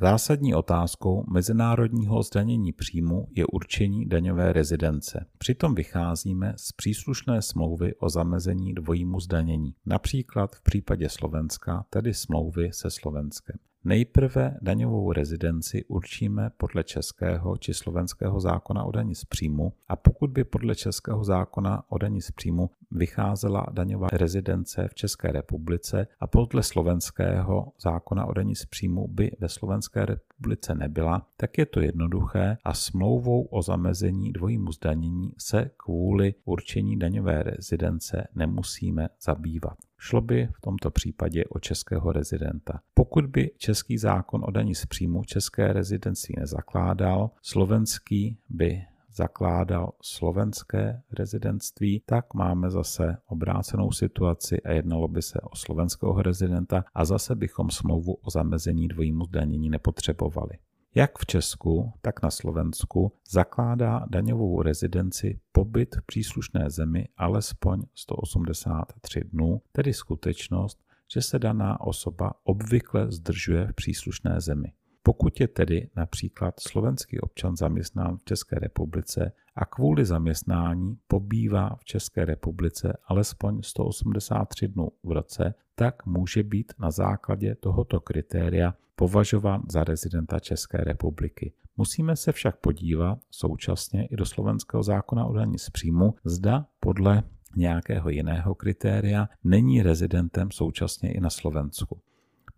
Zásadní 0.00 0.54
otázkou 0.54 1.24
mezinárodního 1.30 2.22
zdanění 2.22 2.72
příjmu 2.72 3.28
je 3.34 3.46
určení 3.46 4.06
daňové 4.06 4.52
rezidence. 4.52 5.26
Přitom 5.38 5.74
vycházíme 5.74 6.54
z 6.56 6.72
příslušné 6.72 7.42
smlouvy 7.42 7.94
o 7.94 8.08
zamezení 8.08 8.74
dvojímu 8.74 9.20
zdanění, 9.20 9.74
například 9.86 10.56
v 10.56 10.62
případě 10.62 11.08
Slovenska, 11.08 11.84
tedy 11.90 12.14
smlouvy 12.14 12.72
se 12.72 12.90
Slovenskem. 12.90 13.56
Nejprve 13.86 14.56
daňovou 14.62 15.12
rezidenci 15.12 15.84
určíme 15.84 16.50
podle 16.56 16.84
českého 16.84 17.56
či 17.56 17.74
slovenského 17.74 18.40
zákona 18.40 18.84
o 18.84 18.90
daní 18.90 19.14
z 19.14 19.24
příjmu 19.24 19.72
a 19.88 19.96
pokud 19.96 20.30
by 20.30 20.44
podle 20.44 20.74
českého 20.74 21.24
zákona 21.24 21.82
o 21.88 21.98
daní 21.98 22.22
z 22.22 22.30
příjmu 22.30 22.70
vycházela 22.90 23.66
daňová 23.72 24.08
rezidence 24.12 24.88
v 24.88 24.94
České 24.94 25.32
republice 25.32 26.06
a 26.20 26.26
podle 26.26 26.62
slovenského 26.62 27.72
zákona 27.82 28.26
o 28.26 28.32
daní 28.32 28.56
z 28.56 28.66
příjmu 28.66 29.08
by 29.08 29.30
ve 29.38 29.48
Slovenské 29.48 30.06
republice 30.06 30.74
nebyla, 30.74 31.26
tak 31.36 31.58
je 31.58 31.66
to 31.66 31.80
jednoduché 31.80 32.56
a 32.64 32.74
smlouvou 32.74 33.42
o 33.42 33.62
zamezení 33.62 34.32
dvojímu 34.32 34.72
zdanění 34.72 35.32
se 35.38 35.70
kvůli 35.76 36.34
určení 36.44 36.98
daňové 36.98 37.42
rezidence 37.42 38.28
nemusíme 38.34 39.08
zabývat. 39.22 39.78
Šlo 40.06 40.20
by 40.20 40.48
v 40.56 40.60
tomto 40.60 40.90
případě 40.90 41.44
o 41.44 41.58
českého 41.58 42.12
rezidenta. 42.12 42.80
Pokud 42.94 43.26
by 43.26 43.50
český 43.58 43.98
zákon 43.98 44.44
o 44.44 44.50
daní 44.50 44.74
z 44.74 44.86
příjmu 44.86 45.24
české 45.24 45.72
rezidentství 45.72 46.34
nezakládal, 46.38 47.30
slovenský 47.42 48.38
by 48.48 48.82
zakládal 49.14 49.92
slovenské 50.02 51.02
rezidentství, 51.18 52.02
tak 52.06 52.34
máme 52.34 52.70
zase 52.70 53.16
obrácenou 53.26 53.92
situaci 53.92 54.62
a 54.62 54.72
jednalo 54.72 55.08
by 55.08 55.22
se 55.22 55.40
o 55.40 55.56
slovenského 55.56 56.22
rezidenta 56.22 56.84
a 56.94 57.04
zase 57.04 57.34
bychom 57.34 57.70
smlouvu 57.70 58.14
o 58.14 58.30
zamezení 58.30 58.88
dvojímu 58.88 59.24
zdanění 59.24 59.70
nepotřebovali. 59.70 60.58
Jak 60.96 61.18
v 61.18 61.26
Česku, 61.26 61.92
tak 62.02 62.22
na 62.22 62.30
Slovensku 62.30 63.12
zakládá 63.30 64.06
daňovou 64.10 64.62
rezidenci 64.62 65.40
pobyt 65.52 65.96
v 65.96 66.06
příslušné 66.06 66.70
zemi 66.70 67.08
alespoň 67.16 67.82
183 67.94 69.20
dnů, 69.20 69.62
tedy 69.72 69.92
skutečnost, 69.92 70.84
že 71.14 71.22
se 71.22 71.38
daná 71.38 71.80
osoba 71.80 72.32
obvykle 72.44 73.12
zdržuje 73.12 73.66
v 73.66 73.72
příslušné 73.72 74.40
zemi. 74.40 74.72
Pokud 75.06 75.40
je 75.40 75.48
tedy 75.48 75.88
například 75.96 76.60
slovenský 76.60 77.20
občan 77.20 77.56
zaměstnán 77.56 78.16
v 78.16 78.24
České 78.24 78.58
republice 78.58 79.32
a 79.56 79.64
kvůli 79.64 80.04
zaměstnání 80.04 80.98
pobývá 81.08 81.76
v 81.76 81.84
České 81.84 82.24
republice 82.24 82.96
alespoň 83.06 83.62
183 83.62 84.68
dnů 84.68 84.88
v 85.02 85.12
roce, 85.12 85.54
tak 85.74 86.06
může 86.06 86.42
být 86.42 86.72
na 86.78 86.90
základě 86.90 87.54
tohoto 87.54 88.00
kritéria 88.00 88.74
považován 88.96 89.62
za 89.70 89.84
rezidenta 89.84 90.38
České 90.38 90.78
republiky. 90.78 91.52
Musíme 91.76 92.16
se 92.16 92.32
však 92.32 92.56
podívat 92.56 93.18
současně 93.30 94.06
i 94.06 94.16
do 94.16 94.26
slovenského 94.26 94.82
zákona 94.82 95.26
o 95.26 95.32
daní 95.32 95.58
z 95.58 95.70
příjmu, 95.70 96.14
zda 96.24 96.66
podle 96.80 97.22
nějakého 97.56 98.10
jiného 98.10 98.54
kritéria 98.54 99.28
není 99.44 99.82
rezidentem 99.82 100.50
současně 100.50 101.12
i 101.12 101.20
na 101.20 101.30
Slovensku. 101.30 102.00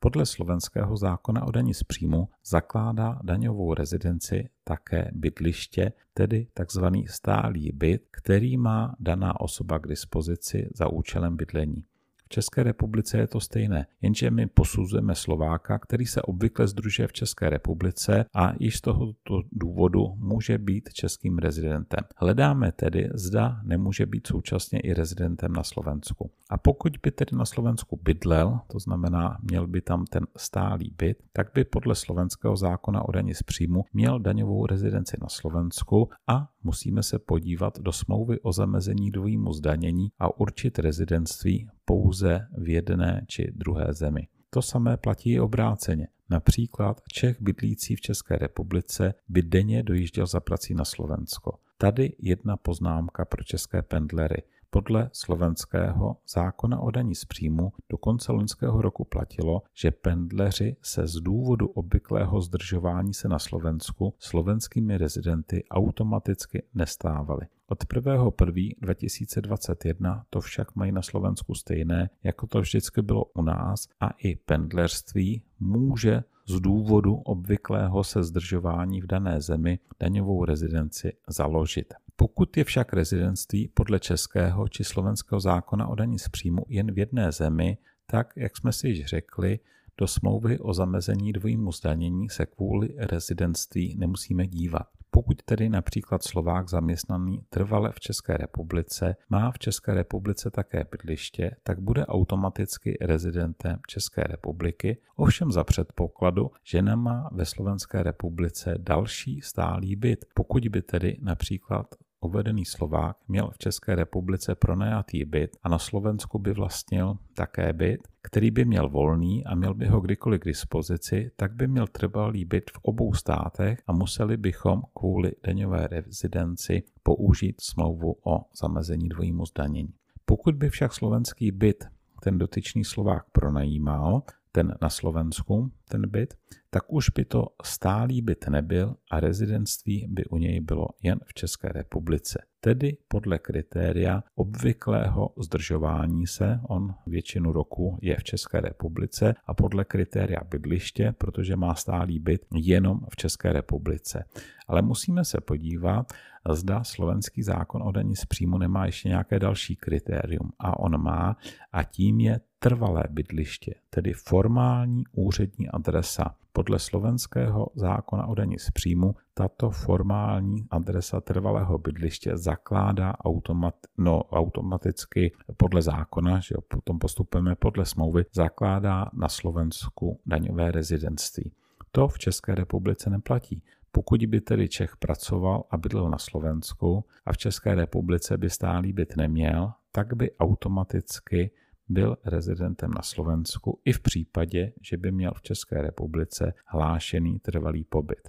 Podle 0.06 0.26
slovenského 0.26 0.96
zákona 0.96 1.46
o 1.46 1.50
daní 1.50 1.74
z 1.74 1.82
příjmu 1.82 2.28
zakládá 2.44 3.20
daňovou 3.22 3.74
rezidenci 3.74 4.48
také 4.64 5.10
bydliště, 5.14 5.92
tedy 6.14 6.46
tzv. 6.66 6.84
stálý 7.06 7.72
byt, 7.74 8.02
který 8.10 8.56
má 8.56 8.96
daná 9.00 9.40
osoba 9.40 9.78
k 9.78 9.86
dispozici 9.86 10.68
za 10.74 10.88
účelem 10.88 11.36
bydlení. 11.36 11.84
V 12.26 12.28
České 12.28 12.62
republice 12.62 13.18
je 13.18 13.26
to 13.26 13.40
stejné, 13.40 13.86
jenže 14.02 14.30
my 14.30 14.46
posuzujeme 14.46 15.14
Slováka, 15.14 15.78
který 15.78 16.06
se 16.06 16.22
obvykle 16.22 16.68
združuje 16.68 17.08
v 17.08 17.12
České 17.12 17.50
republice 17.50 18.24
a 18.34 18.52
již 18.58 18.76
z 18.76 18.80
tohoto 18.80 19.42
důvodu 19.52 20.14
může 20.16 20.58
být 20.58 20.92
českým 20.92 21.38
rezidentem. 21.38 22.04
Hledáme 22.16 22.72
tedy, 22.72 23.10
zda 23.14 23.60
nemůže 23.64 24.06
být 24.06 24.26
současně 24.26 24.80
i 24.80 24.94
rezidentem 24.94 25.52
na 25.52 25.62
Slovensku. 25.62 26.30
A 26.50 26.58
pokud 26.58 26.92
by 27.02 27.10
tedy 27.10 27.36
na 27.36 27.44
Slovensku 27.44 28.00
bydlel, 28.02 28.60
to 28.66 28.78
znamená 28.78 29.38
měl 29.42 29.66
by 29.66 29.80
tam 29.80 30.04
ten 30.04 30.26
stálý 30.36 30.94
byt, 30.98 31.22
tak 31.32 31.50
by 31.54 31.64
podle 31.64 31.94
slovenského 31.94 32.56
zákona 32.56 33.08
o 33.08 33.12
daní 33.12 33.34
z 33.34 33.42
příjmu 33.42 33.84
měl 33.92 34.20
daňovou 34.20 34.66
rezidenci 34.66 35.16
na 35.20 35.28
Slovensku 35.28 36.10
a 36.26 36.48
musíme 36.62 37.02
se 37.02 37.18
podívat 37.18 37.78
do 37.80 37.92
smlouvy 37.92 38.40
o 38.40 38.52
zamezení 38.52 39.10
dvojímu 39.10 39.52
zdanění 39.52 40.08
a 40.18 40.40
určit 40.40 40.78
rezidentství 40.78 41.68
pouze 41.86 42.46
v 42.58 42.68
jedné 42.68 43.24
či 43.28 43.52
druhé 43.54 43.92
zemi. 43.92 44.28
To 44.50 44.62
samé 44.62 44.96
platí 44.96 45.32
i 45.32 45.40
obráceně. 45.40 46.08
Například 46.30 47.00
Čech 47.12 47.42
bydlící 47.42 47.96
v 47.96 48.00
České 48.00 48.36
republice 48.36 49.14
by 49.28 49.42
denně 49.42 49.82
dojížděl 49.82 50.26
za 50.26 50.40
prací 50.40 50.74
na 50.74 50.84
Slovensko. 50.84 51.58
Tady 51.78 52.16
jedna 52.18 52.56
poznámka 52.56 53.24
pro 53.24 53.44
české 53.44 53.82
pendlery– 53.82 54.42
podle 54.70 55.10
slovenského 55.12 56.16
zákona 56.28 56.80
o 56.80 56.90
daní 56.90 57.14
z 57.14 57.24
příjmu 57.24 57.72
do 57.88 57.98
konce 57.98 58.32
loňského 58.32 58.82
roku 58.82 59.04
platilo, 59.04 59.62
že 59.74 59.90
pendleři 59.90 60.76
se 60.82 61.06
z 61.06 61.14
důvodu 61.14 61.66
obvyklého 61.66 62.40
zdržování 62.40 63.14
se 63.14 63.28
na 63.28 63.38
Slovensku 63.38 64.14
slovenskými 64.18 64.98
rezidenty 64.98 65.64
automaticky 65.70 66.62
nestávali. 66.74 67.46
Od 67.68 67.84
1.1.2021 67.84 70.22
to 70.30 70.40
však 70.40 70.76
mají 70.76 70.92
na 70.92 71.02
Slovensku 71.02 71.54
stejné, 71.54 72.10
jako 72.22 72.46
to 72.46 72.60
vždycky 72.60 73.02
bylo 73.02 73.24
u 73.24 73.42
nás 73.42 73.88
a 74.00 74.10
i 74.10 74.36
pendlerství 74.36 75.42
může 75.60 76.22
z 76.48 76.60
důvodu 76.60 77.14
obvyklého 77.14 78.04
se 78.04 78.22
zdržování 78.22 79.00
v 79.00 79.06
dané 79.06 79.40
zemi 79.40 79.78
daňovou 80.00 80.44
rezidenci 80.44 81.12
založit. 81.28 81.94
Pokud 82.16 82.56
je 82.56 82.64
však 82.64 82.92
rezidentství 82.92 83.68
podle 83.68 84.00
českého 84.00 84.68
či 84.68 84.84
slovenského 84.84 85.40
zákona 85.40 85.86
o 85.86 85.94
daní 85.94 86.18
z 86.18 86.28
příjmu 86.28 86.62
jen 86.68 86.92
v 86.92 86.98
jedné 86.98 87.32
zemi, 87.32 87.78
tak, 88.06 88.32
jak 88.36 88.56
jsme 88.56 88.72
si 88.72 88.88
již 88.88 89.06
řekli, 89.06 89.58
do 89.98 90.06
smlouvy 90.06 90.58
o 90.58 90.74
zamezení 90.74 91.32
dvojímu 91.32 91.72
zdanění 91.72 92.28
se 92.28 92.46
kvůli 92.46 92.94
rezidentství 92.98 93.96
nemusíme 93.98 94.46
dívat. 94.46 94.86
Pokud 95.10 95.42
tedy 95.42 95.68
například 95.68 96.22
Slovák 96.22 96.68
zaměstnaný 96.68 97.42
trvale 97.50 97.92
v 97.92 98.00
České 98.00 98.36
republice 98.36 99.16
má 99.28 99.50
v 99.50 99.58
České 99.58 99.94
republice 99.94 100.50
také 100.50 100.86
bydliště, 100.90 101.56
tak 101.62 101.80
bude 101.80 102.06
automaticky 102.06 102.98
rezidentem 103.00 103.78
České 103.88 104.22
republiky, 104.22 104.98
ovšem 105.16 105.52
za 105.52 105.64
předpokladu, 105.64 106.50
že 106.64 106.82
nemá 106.82 107.30
ve 107.32 107.44
Slovenské 107.44 108.02
republice 108.02 108.74
další 108.78 109.40
stálý 109.40 109.96
byt. 109.96 110.24
Pokud 110.34 110.68
by 110.68 110.82
tedy 110.82 111.18
například 111.22 111.94
uvedený 112.26 112.64
Slovák 112.64 113.16
měl 113.28 113.50
v 113.50 113.58
České 113.58 113.94
republice 113.94 114.54
pronajatý 114.54 115.24
byt 115.24 115.56
a 115.62 115.68
na 115.68 115.78
Slovensku 115.78 116.38
by 116.38 116.52
vlastnil 116.52 117.14
také 117.34 117.72
byt, 117.72 118.08
který 118.22 118.50
by 118.50 118.64
měl 118.64 118.88
volný 118.88 119.44
a 119.46 119.54
měl 119.54 119.74
by 119.74 119.86
ho 119.86 120.00
kdykoliv 120.00 120.40
k 120.40 120.44
dispozici, 120.44 121.30
tak 121.36 121.54
by 121.54 121.68
měl 121.68 121.86
trvalý 121.86 122.44
byt 122.44 122.70
v 122.70 122.78
obou 122.82 123.12
státech 123.12 123.82
a 123.86 123.92
museli 123.92 124.36
bychom 124.36 124.82
kvůli 124.94 125.32
daňové 125.46 125.86
rezidenci 125.86 126.82
použít 127.02 127.60
smlouvu 127.60 128.16
o 128.24 128.44
zamezení 128.60 129.08
dvojímu 129.08 129.46
zdanění. 129.46 129.94
Pokud 130.24 130.54
by 130.54 130.70
však 130.70 130.92
slovenský 130.92 131.50
byt 131.52 131.84
ten 132.22 132.38
dotyčný 132.38 132.84
Slovák 132.84 133.24
pronajímal, 133.32 134.22
ten 134.52 134.74
na 134.82 134.88
Slovensku, 134.88 135.70
ten 135.88 136.10
byt, 136.10 136.34
tak 136.76 136.92
už 136.92 137.10
by 137.10 137.24
to 137.24 137.46
stálý 137.64 138.22
byt 138.22 138.48
nebyl 138.48 138.96
a 139.10 139.20
rezidentství 139.20 140.06
by 140.08 140.24
u 140.24 140.36
něj 140.36 140.60
bylo 140.60 140.86
jen 141.02 141.20
v 141.26 141.34
České 141.34 141.68
republice. 141.68 142.42
Tedy 142.60 142.96
podle 143.08 143.38
kritéria 143.38 144.22
obvyklého 144.34 145.34
zdržování 145.38 146.26
se, 146.26 146.60
on 146.68 146.94
většinu 147.06 147.52
roku 147.52 147.98
je 148.02 148.16
v 148.16 148.24
České 148.24 148.60
republice 148.60 149.34
a 149.46 149.54
podle 149.54 149.84
kritéria 149.84 150.40
bydliště, 150.50 151.14
protože 151.18 151.56
má 151.56 151.74
stálý 151.74 152.18
byt 152.18 152.46
jenom 152.54 153.00
v 153.10 153.16
České 153.16 153.52
republice. 153.52 154.24
Ale 154.68 154.82
musíme 154.82 155.24
se 155.24 155.40
podívat, 155.40 156.12
zda 156.52 156.84
slovenský 156.84 157.42
zákon 157.42 157.82
o 157.82 157.92
daní 157.92 158.16
z 158.16 158.24
příjmu 158.24 158.58
nemá 158.58 158.86
ještě 158.86 159.08
nějaké 159.08 159.38
další 159.38 159.76
kritérium. 159.76 160.52
A 160.58 160.78
on 160.78 161.02
má 161.02 161.36
a 161.72 161.82
tím 161.82 162.20
je 162.20 162.40
trvalé 162.58 163.04
bydliště, 163.10 163.74
tedy 163.90 164.12
formální 164.12 165.04
úřední 165.12 165.68
adresa. 165.68 166.34
Podle 166.56 166.78
slovenského 166.78 167.68
zákona 167.74 168.26
o 168.26 168.34
daní 168.34 168.58
z 168.58 168.70
příjmu 168.70 169.14
tato 169.34 169.70
formální 169.70 170.66
adresa 170.70 171.20
trvalého 171.20 171.78
bydliště 171.78 172.36
zakládá 172.36 173.14
automat, 173.24 173.74
no, 173.98 174.22
automaticky 174.22 175.32
podle 175.56 175.82
zákona, 175.82 176.40
že 176.40 176.54
potom 176.68 176.98
postupujeme 176.98 177.54
podle 177.54 177.84
smlouvy, 177.84 178.24
zakládá 178.32 179.10
na 179.12 179.28
Slovensku 179.28 180.20
daňové 180.26 180.70
rezidentství. 180.70 181.52
To 181.92 182.08
v 182.08 182.18
České 182.18 182.54
republice 182.54 183.10
neplatí. 183.10 183.62
Pokud 183.92 184.26
by 184.26 184.40
tedy 184.40 184.68
Čech 184.68 184.96
pracoval 184.96 185.64
a 185.70 185.76
bydlel 185.76 186.10
na 186.10 186.18
Slovensku 186.18 187.04
a 187.26 187.32
v 187.32 187.38
České 187.38 187.74
republice 187.74 188.38
by 188.38 188.50
stálý 188.50 188.92
byt 188.92 189.16
neměl, 189.16 189.72
tak 189.92 190.14
by 190.14 190.36
automaticky 190.36 191.50
byl 191.88 192.16
rezidentem 192.24 192.90
na 192.90 193.02
Slovensku 193.02 193.80
i 193.84 193.92
v 193.92 194.00
případě, 194.00 194.72
že 194.80 194.96
by 194.96 195.12
měl 195.12 195.32
v 195.34 195.42
České 195.42 195.82
republice 195.82 196.54
hlášený 196.66 197.38
trvalý 197.38 197.84
pobyt. 197.84 198.28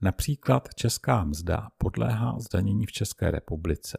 Například 0.00 0.74
česká 0.74 1.24
mzda 1.24 1.68
podléhá 1.78 2.38
zdanění 2.38 2.86
v 2.86 2.92
České 2.92 3.30
republice. 3.30 3.98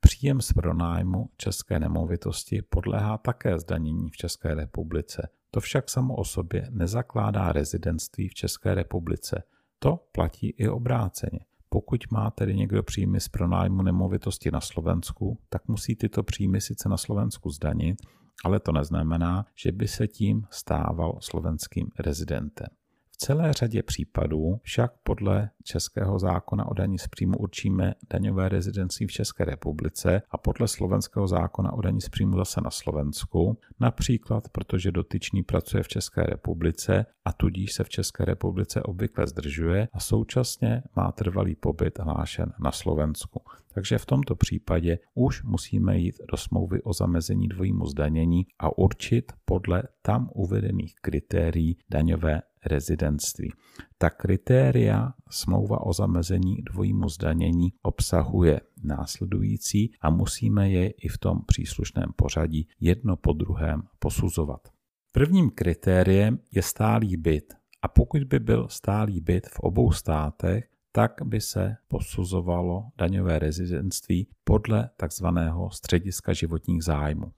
Příjem 0.00 0.40
z 0.40 0.52
pronájmu 0.52 1.30
české 1.36 1.80
nemovitosti 1.80 2.62
podléhá 2.62 3.18
také 3.18 3.58
zdanění 3.58 4.10
v 4.10 4.16
České 4.16 4.54
republice. 4.54 5.28
To 5.50 5.60
však 5.60 5.90
samo 5.90 6.16
o 6.16 6.24
sobě 6.24 6.66
nezakládá 6.70 7.52
rezidentství 7.52 8.28
v 8.28 8.34
České 8.34 8.74
republice. 8.74 9.42
To 9.78 9.96
platí 10.12 10.48
i 10.48 10.68
obráceně. 10.68 11.40
Pokud 11.74 12.00
má 12.10 12.30
tedy 12.30 12.54
někdo 12.54 12.82
příjmy 12.82 13.20
z 13.20 13.28
pronájmu 13.28 13.82
nemovitosti 13.82 14.50
na 14.50 14.60
Slovensku, 14.60 15.38
tak 15.48 15.68
musí 15.68 15.96
tyto 15.96 16.22
příjmy 16.22 16.60
sice 16.60 16.88
na 16.88 16.96
Slovensku 16.96 17.50
zdanit, 17.50 17.96
ale 18.44 18.60
to 18.60 18.72
neznamená, 18.72 19.46
že 19.54 19.72
by 19.72 19.88
se 19.88 20.08
tím 20.08 20.46
stával 20.50 21.18
slovenským 21.20 21.86
rezidentem. 21.98 22.66
V 23.14 23.16
celé 23.16 23.52
řadě 23.52 23.82
případů 23.82 24.60
však 24.62 24.92
podle 25.02 25.50
českého 25.62 26.18
zákona 26.18 26.66
o 26.66 26.74
daní 26.74 26.98
z 26.98 27.08
příjmu 27.08 27.38
určíme 27.38 27.94
daňové 28.10 28.48
rezidenci 28.48 29.06
v 29.06 29.12
České 29.12 29.44
republice 29.44 30.22
a 30.30 30.38
podle 30.38 30.68
slovenského 30.68 31.28
zákona 31.28 31.72
o 31.72 31.80
daní 31.80 32.00
z 32.00 32.08
příjmu 32.08 32.36
zase 32.36 32.60
na 32.60 32.70
Slovensku, 32.70 33.58
například 33.80 34.48
protože 34.48 34.92
dotyčný 34.92 35.42
pracuje 35.42 35.82
v 35.82 35.88
České 35.88 36.22
republice 36.22 37.06
a 37.24 37.32
tudíž 37.32 37.72
se 37.72 37.84
v 37.84 37.88
České 37.88 38.24
republice 38.24 38.82
obvykle 38.82 39.26
zdržuje 39.26 39.88
a 39.92 40.00
současně 40.00 40.82
má 40.96 41.12
trvalý 41.12 41.54
pobyt 41.54 41.98
hlášen 41.98 42.52
na 42.58 42.72
Slovensku. 42.72 43.42
Takže 43.74 43.98
v 43.98 44.06
tomto 44.06 44.34
případě 44.34 44.98
už 45.14 45.42
musíme 45.42 45.98
jít 45.98 46.14
do 46.30 46.36
smlouvy 46.36 46.82
o 46.82 46.92
zamezení 46.92 47.48
dvojímu 47.48 47.86
zdanění 47.86 48.46
a 48.58 48.78
určit 48.78 49.32
podle 49.44 49.82
tam 50.02 50.30
uvedených 50.34 50.94
kritérií 51.00 51.78
daňové 51.90 52.42
rezidentství. 52.66 53.52
Ta 53.98 54.10
kritéria 54.10 55.12
smlouva 55.30 55.80
o 55.80 55.92
zamezení 55.92 56.56
dvojímu 56.62 57.08
zdanění 57.08 57.72
obsahuje 57.82 58.60
následující 58.82 59.92
a 60.00 60.10
musíme 60.10 60.70
je 60.70 60.90
i 60.90 61.08
v 61.08 61.18
tom 61.18 61.40
příslušném 61.46 62.12
pořadí 62.16 62.68
jedno 62.80 63.16
po 63.16 63.32
druhém 63.32 63.82
posuzovat. 63.98 64.68
Prvním 65.12 65.50
kritériem 65.50 66.38
je 66.52 66.62
stálý 66.62 67.16
byt 67.16 67.54
a 67.82 67.88
pokud 67.88 68.24
by 68.24 68.38
byl 68.38 68.68
stálý 68.68 69.20
byt 69.20 69.46
v 69.46 69.60
obou 69.60 69.92
státech, 69.92 70.68
tak 70.96 71.12
by 71.24 71.40
se 71.40 71.76
posuzovalo 71.88 72.84
daňové 72.98 73.38
rezidentství 73.38 74.28
podle 74.44 74.90
takzvaného 74.96 75.70
střediska 75.70 76.32
životních 76.32 76.84
zájmů. 76.84 77.32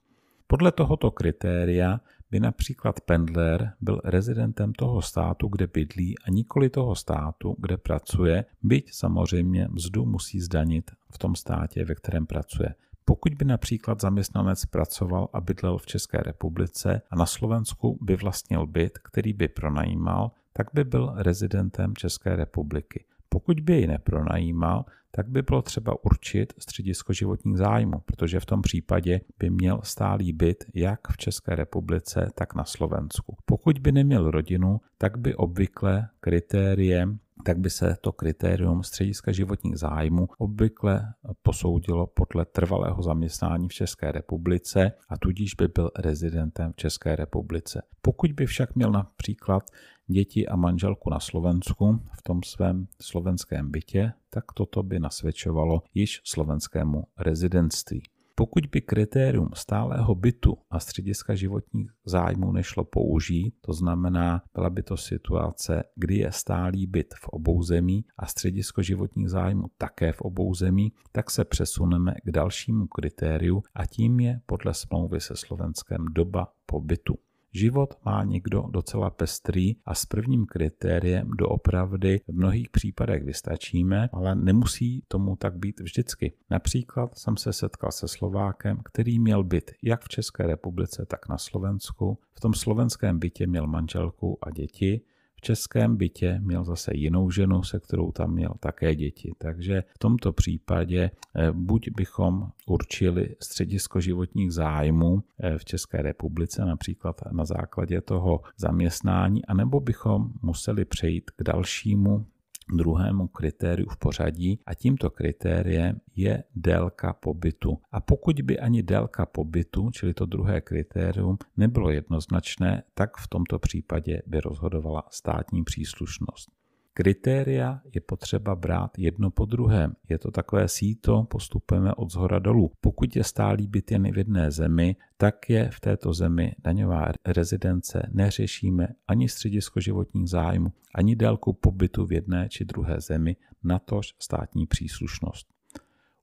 Podle 0.47 0.71
tohoto 0.71 1.11
kritéria 1.11 1.99
by 2.31 2.39
například 2.39 3.01
pendler 3.01 3.73
byl 3.81 4.01
rezidentem 4.03 4.73
toho 4.73 5.01
státu, 5.01 5.47
kde 5.47 5.67
bydlí 5.67 6.19
a 6.19 6.29
nikoli 6.29 6.69
toho 6.69 6.95
státu, 6.95 7.55
kde 7.59 7.77
pracuje, 7.77 8.45
byť 8.63 8.93
samozřejmě 8.93 9.67
mzdu 9.71 10.05
musí 10.05 10.41
zdanit 10.41 10.91
v 11.13 11.17
tom 11.17 11.35
státě, 11.35 11.85
ve 11.85 11.95
kterém 11.95 12.25
pracuje. 12.25 12.75
Pokud 13.05 13.33
by 13.33 13.45
například 13.45 14.01
zaměstnanec 14.01 14.65
pracoval 14.65 15.29
a 15.33 15.41
bydlel 15.41 15.77
v 15.77 15.85
České 15.85 16.17
republice 16.17 17.01
a 17.09 17.15
na 17.15 17.25
Slovensku 17.25 17.97
by 18.01 18.15
vlastnil 18.15 18.67
byt, 18.67 18.97
který 18.97 19.33
by 19.33 19.47
pronajímal, 19.47 20.31
tak 20.53 20.67
by 20.73 20.83
byl 20.83 21.13
rezidentem 21.15 21.95
České 21.95 22.35
republiky. 22.35 23.05
Pokud 23.29 23.59
by 23.59 23.73
ji 23.73 23.87
nepronajímal, 23.87 24.85
tak 25.11 25.27
by 25.27 25.41
bylo 25.41 25.61
třeba 25.61 26.05
určit 26.05 26.53
středisko 26.57 27.13
životních 27.13 27.57
zájmů, 27.57 27.99
protože 28.05 28.39
v 28.39 28.45
tom 28.45 28.61
případě 28.61 29.21
by 29.39 29.49
měl 29.49 29.79
stálý 29.83 30.33
byt 30.33 30.65
jak 30.73 31.07
v 31.11 31.17
České 31.17 31.55
republice, 31.55 32.27
tak 32.35 32.55
na 32.55 32.65
Slovensku. 32.65 33.37
Pokud 33.45 33.79
by 33.79 33.91
neměl 33.91 34.31
rodinu, 34.31 34.81
tak 34.97 35.17
by 35.17 35.35
obvykle 35.35 36.09
kritériem 36.19 37.19
tak 37.43 37.57
by 37.59 37.69
se 37.69 37.97
to 38.01 38.11
kritérium 38.11 38.83
střediska 38.83 39.31
životních 39.31 39.77
zájmů 39.77 40.27
obvykle 40.37 41.13
posoudilo 41.41 42.07
podle 42.07 42.45
trvalého 42.45 43.03
zaměstnání 43.03 43.67
v 43.67 43.73
České 43.73 44.11
republice 44.11 44.91
a 45.09 45.17
tudíž 45.17 45.53
by 45.53 45.67
byl 45.67 45.91
rezidentem 45.99 46.71
v 46.73 46.75
České 46.75 47.15
republice. 47.15 47.81
Pokud 48.01 48.31
by 48.31 48.45
však 48.45 48.75
měl 48.75 48.91
například 48.91 49.63
děti 50.07 50.47
a 50.47 50.55
manželku 50.55 51.09
na 51.09 51.19
Slovensku 51.19 51.99
v 52.17 52.21
tom 52.21 52.43
svém 52.43 52.87
slovenském 53.01 53.71
bytě, 53.71 54.13
tak 54.29 54.43
toto 54.53 54.83
by 54.83 54.99
nasvědčovalo 54.99 55.81
již 55.93 56.21
slovenskému 56.23 57.03
rezidentství. 57.17 58.03
Pokud 58.39 58.65
by 58.65 58.81
kritérium 58.81 59.49
stálého 59.53 60.15
bytu 60.15 60.57
a 60.69 60.79
střediska 60.79 61.35
životních 61.35 61.91
zájmů 62.05 62.51
nešlo 62.51 62.83
použít, 62.83 63.53
to 63.61 63.73
znamená, 63.73 64.41
byla 64.53 64.69
by 64.69 64.83
to 64.83 64.97
situace, 64.97 65.83
kdy 65.95 66.17
je 66.17 66.31
stálý 66.31 66.87
byt 66.87 67.13
v 67.21 67.27
obou 67.27 67.63
zemí 67.63 68.05
a 68.17 68.25
středisko 68.25 68.81
životních 68.81 69.29
zájmů 69.29 69.63
také 69.77 70.11
v 70.11 70.21
obou 70.21 70.53
zemí, 70.53 70.93
tak 71.11 71.31
se 71.31 71.45
přesuneme 71.45 72.15
k 72.23 72.31
dalšímu 72.31 72.87
kritériu 72.87 73.63
a 73.75 73.85
tím 73.85 74.19
je 74.19 74.39
podle 74.45 74.73
smlouvy 74.73 75.21
se 75.21 75.35
Slovenskem 75.35 76.05
doba 76.13 76.47
pobytu. 76.65 77.17
Život 77.57 77.93
má 78.05 78.23
někdo 78.23 78.63
docela 78.69 79.09
pestrý 79.09 79.75
a 79.85 79.95
s 79.95 80.05
prvním 80.05 80.45
kritériem 80.45 81.29
doopravdy 81.37 82.19
v 82.27 82.33
mnohých 82.33 82.69
případech 82.69 83.23
vystačíme, 83.23 84.09
ale 84.13 84.35
nemusí 84.35 85.03
tomu 85.07 85.35
tak 85.35 85.57
být 85.57 85.79
vždycky. 85.79 86.33
Například 86.49 87.17
jsem 87.17 87.37
se 87.37 87.53
setkal 87.53 87.91
se 87.91 88.07
Slovákem, 88.07 88.77
který 88.85 89.19
měl 89.19 89.43
byt 89.43 89.71
jak 89.83 90.03
v 90.03 90.07
České 90.07 90.47
republice, 90.47 91.05
tak 91.05 91.29
na 91.29 91.37
Slovensku. 91.37 92.19
V 92.33 92.39
tom 92.39 92.53
slovenském 92.53 93.19
bytě 93.19 93.47
měl 93.47 93.67
manželku 93.67 94.37
a 94.41 94.51
děti 94.51 95.01
v 95.37 95.41
českém 95.41 95.97
bytě 95.97 96.39
měl 96.41 96.63
zase 96.63 96.91
jinou 96.95 97.31
ženu, 97.31 97.63
se 97.63 97.79
kterou 97.79 98.11
tam 98.11 98.31
měl 98.31 98.53
také 98.59 98.95
děti. 98.95 99.31
Takže 99.37 99.83
v 99.95 99.99
tomto 99.99 100.33
případě 100.33 101.11
eh, 101.35 101.51
buď 101.51 101.89
bychom 101.95 102.47
určili 102.67 103.35
středisko 103.41 103.99
životních 103.99 104.51
zájmů 104.51 105.23
eh, 105.39 105.57
v 105.57 105.65
České 105.65 106.01
republice, 106.01 106.65
například 106.65 107.21
na 107.31 107.45
základě 107.45 108.01
toho 108.01 108.41
zaměstnání, 108.57 109.45
anebo 109.45 109.79
bychom 109.79 110.29
museli 110.41 110.85
přejít 110.85 111.31
k 111.31 111.43
dalšímu 111.43 112.25
druhému 112.73 113.27
kritériu 113.27 113.89
v 113.89 113.97
pořadí 113.97 114.59
a 114.65 114.73
tímto 114.73 115.09
kritériem 115.09 115.99
je 116.15 116.43
délka 116.55 117.13
pobytu. 117.13 117.77
A 117.91 118.01
pokud 118.01 118.41
by 118.41 118.59
ani 118.59 118.83
délka 118.83 119.25
pobytu, 119.25 119.91
čili 119.91 120.13
to 120.13 120.25
druhé 120.25 120.61
kritérium, 120.61 121.37
nebylo 121.57 121.89
jednoznačné, 121.89 122.83
tak 122.93 123.17
v 123.17 123.27
tomto 123.27 123.59
případě 123.59 124.21
by 124.25 124.39
rozhodovala 124.39 125.03
státní 125.11 125.63
příslušnost. 125.63 126.56
Kritéria 126.99 127.81
je 127.95 128.01
potřeba 128.01 128.55
brát 128.55 128.97
jedno 128.97 129.31
po 129.31 129.45
druhém. 129.45 129.95
Je 130.09 130.17
to 130.17 130.31
takové 130.31 130.67
síto, 130.67 131.23
postupujeme 131.23 131.93
od 131.93 132.11
zhora 132.11 132.39
dolů. 132.39 132.71
Pokud 132.81 133.15
je 133.15 133.23
stálý 133.23 133.67
byt 133.67 133.91
jen 133.91 134.11
v 134.11 134.17
jedné 134.17 134.51
zemi, 134.51 134.95
tak 135.17 135.49
je 135.49 135.69
v 135.73 135.79
této 135.79 136.13
zemi 136.13 136.55
daňová 136.63 137.11
rezidence 137.25 138.09
neřešíme 138.13 138.87
ani 139.07 139.29
středisko 139.29 139.79
životních 139.79 140.29
zájmů, 140.29 140.73
ani 140.95 141.15
délku 141.15 141.53
pobytu 141.53 142.05
v 142.05 142.13
jedné 142.13 142.49
či 142.49 142.65
druhé 142.65 143.01
zemi, 143.01 143.35
natož 143.63 144.13
státní 144.19 144.67
příslušnost. 144.67 145.47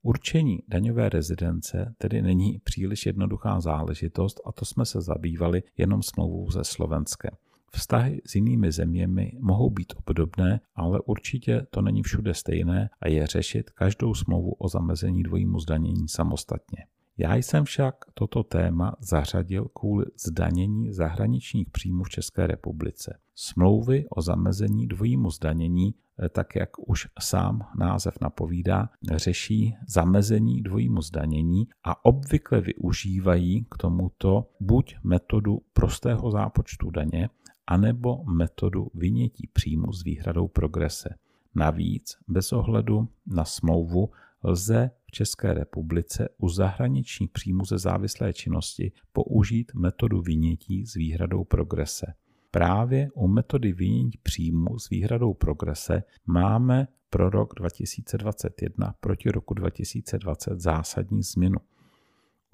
Určení 0.02 0.58
daňové 0.68 1.08
rezidence 1.08 1.94
tedy 1.98 2.22
není 2.22 2.60
příliš 2.64 3.06
jednoduchá 3.06 3.60
záležitost 3.60 4.40
a 4.44 4.52
to 4.52 4.64
jsme 4.64 4.86
se 4.86 5.00
zabývali 5.00 5.62
jenom 5.76 6.02
smlouvou 6.02 6.50
ze 6.50 6.64
Slovenskem. 6.64 7.30
Vztahy 7.74 8.20
s 8.26 8.34
jinými 8.34 8.72
zeměmi 8.72 9.32
mohou 9.40 9.70
být 9.70 9.92
obdobné, 9.96 10.60
ale 10.74 11.00
určitě 11.00 11.66
to 11.70 11.82
není 11.82 12.02
všude 12.02 12.34
stejné 12.34 12.90
a 13.00 13.08
je 13.08 13.26
řešit 13.26 13.70
každou 13.70 14.14
smlouvu 14.14 14.52
o 14.52 14.68
zamezení 14.68 15.22
dvojímu 15.22 15.58
zdanění 15.58 16.08
samostatně. 16.08 16.86
Já 17.18 17.34
jsem 17.34 17.64
však 17.64 17.94
toto 18.14 18.42
téma 18.42 18.96
zařadil 19.00 19.68
kvůli 19.74 20.04
zdanění 20.24 20.92
zahraničních 20.92 21.70
příjmů 21.70 22.04
v 22.04 22.08
České 22.08 22.46
republice. 22.46 23.18
Smlouvy 23.34 24.06
o 24.10 24.22
zamezení 24.22 24.86
dvojímu 24.86 25.30
zdanění, 25.30 25.94
eh, 25.94 26.28
tak 26.28 26.56
jak 26.56 26.70
už 26.88 27.08
sám 27.20 27.60
název 27.78 28.14
napovídá, 28.20 28.88
řeší 29.16 29.74
zamezení 29.88 30.62
dvojímu 30.62 31.02
zdanění 31.02 31.68
a 31.84 32.04
obvykle 32.04 32.60
využívají 32.60 33.66
k 33.70 33.76
tomuto 33.76 34.46
buď 34.60 34.96
metodu 35.04 35.58
prostého 35.72 36.30
zápočtu 36.30 36.90
daně, 36.90 37.28
anebo 37.66 38.24
metodu 38.24 38.90
vynětí 38.94 39.46
příjmu 39.52 39.92
s 39.92 40.04
výhradou 40.04 40.48
progrese. 40.48 41.14
Navíc, 41.54 42.16
bez 42.28 42.52
ohledu 42.52 43.08
na 43.26 43.44
smlouvu, 43.44 44.10
lze 44.42 44.90
v 45.06 45.10
České 45.10 45.54
republice 45.54 46.28
u 46.38 46.48
zahraničních 46.48 47.30
příjmů 47.30 47.64
ze 47.64 47.78
závislé 47.78 48.32
činnosti 48.32 48.92
použít 49.12 49.72
metodu 49.74 50.20
vynětí 50.20 50.86
s 50.86 50.94
výhradou 50.94 51.44
progrese. 51.44 52.14
Právě 52.50 53.10
u 53.14 53.28
metody 53.28 53.72
vynětí 53.72 54.18
příjmu 54.22 54.78
s 54.78 54.90
výhradou 54.90 55.34
progrese 55.34 56.02
máme 56.26 56.88
pro 57.10 57.30
rok 57.30 57.54
2021 57.54 58.94
proti 59.00 59.30
roku 59.30 59.54
2020 59.54 60.60
zásadní 60.60 61.22
změnu. 61.22 61.58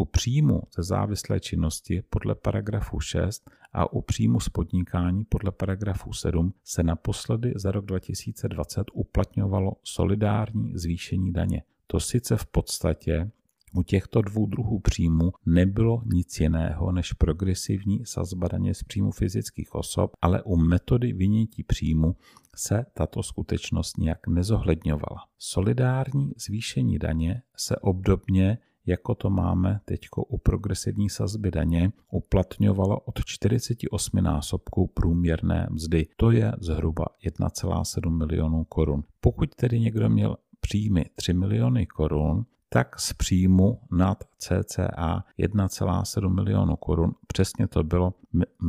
U 0.00 0.04
příjmu 0.04 0.62
ze 0.76 0.82
závislé 0.82 1.40
činnosti 1.40 2.02
podle 2.10 2.34
paragrafu 2.34 3.00
6 3.00 3.50
a 3.72 3.92
u 3.92 4.00
příjmu 4.02 4.40
z 4.40 4.48
podnikání 4.48 5.24
podle 5.24 5.52
paragrafu 5.52 6.12
7 6.12 6.54
se 6.64 6.82
naposledy 6.82 7.52
za 7.56 7.70
rok 7.70 7.84
2020 7.84 8.86
uplatňovalo 8.92 9.72
solidární 9.84 10.72
zvýšení 10.74 11.32
daně. 11.32 11.62
To 11.86 12.00
sice 12.00 12.36
v 12.36 12.46
podstatě 12.46 13.30
u 13.74 13.82
těchto 13.82 14.22
dvou 14.22 14.46
druhů 14.46 14.78
příjmu 14.78 15.32
nebylo 15.46 16.02
nic 16.06 16.40
jiného 16.40 16.92
než 16.92 17.12
progresivní 17.12 18.06
sazba 18.06 18.48
daně 18.48 18.74
z 18.74 18.82
příjmu 18.82 19.10
fyzických 19.10 19.74
osob, 19.74 20.12
ale 20.22 20.42
u 20.42 20.56
metody 20.56 21.12
vynětí 21.12 21.62
příjmu 21.62 22.16
se 22.56 22.86
tato 22.94 23.22
skutečnost 23.22 23.98
nijak 23.98 24.26
nezohledňovala. 24.26 25.26
Solidární 25.38 26.32
zvýšení 26.36 26.98
daně 26.98 27.42
se 27.56 27.76
obdobně 27.76 28.58
jako 28.86 29.14
to 29.14 29.30
máme 29.30 29.80
teď 29.84 30.00
u 30.28 30.38
progresivní 30.38 31.10
sazby 31.10 31.50
daně, 31.50 31.92
uplatňovalo 32.10 33.00
od 33.00 33.24
48 33.24 34.22
násobků 34.22 34.86
průměrné 34.86 35.66
mzdy. 35.70 36.06
To 36.16 36.30
je 36.30 36.52
zhruba 36.60 37.06
1,7 37.26 38.10
milionů 38.10 38.64
korun. 38.64 39.04
Pokud 39.20 39.54
tedy 39.54 39.80
někdo 39.80 40.08
měl 40.08 40.36
příjmy 40.60 41.04
3 41.14 41.32
miliony 41.32 41.86
korun, 41.86 42.44
tak 42.68 43.00
z 43.00 43.12
příjmu 43.12 43.80
nad 43.90 44.24
cca 44.38 45.24
1,7 45.38 46.28
milionu 46.34 46.76
korun, 46.76 47.14
přesně 47.26 47.68
to 47.68 47.84
bylo 47.84 48.14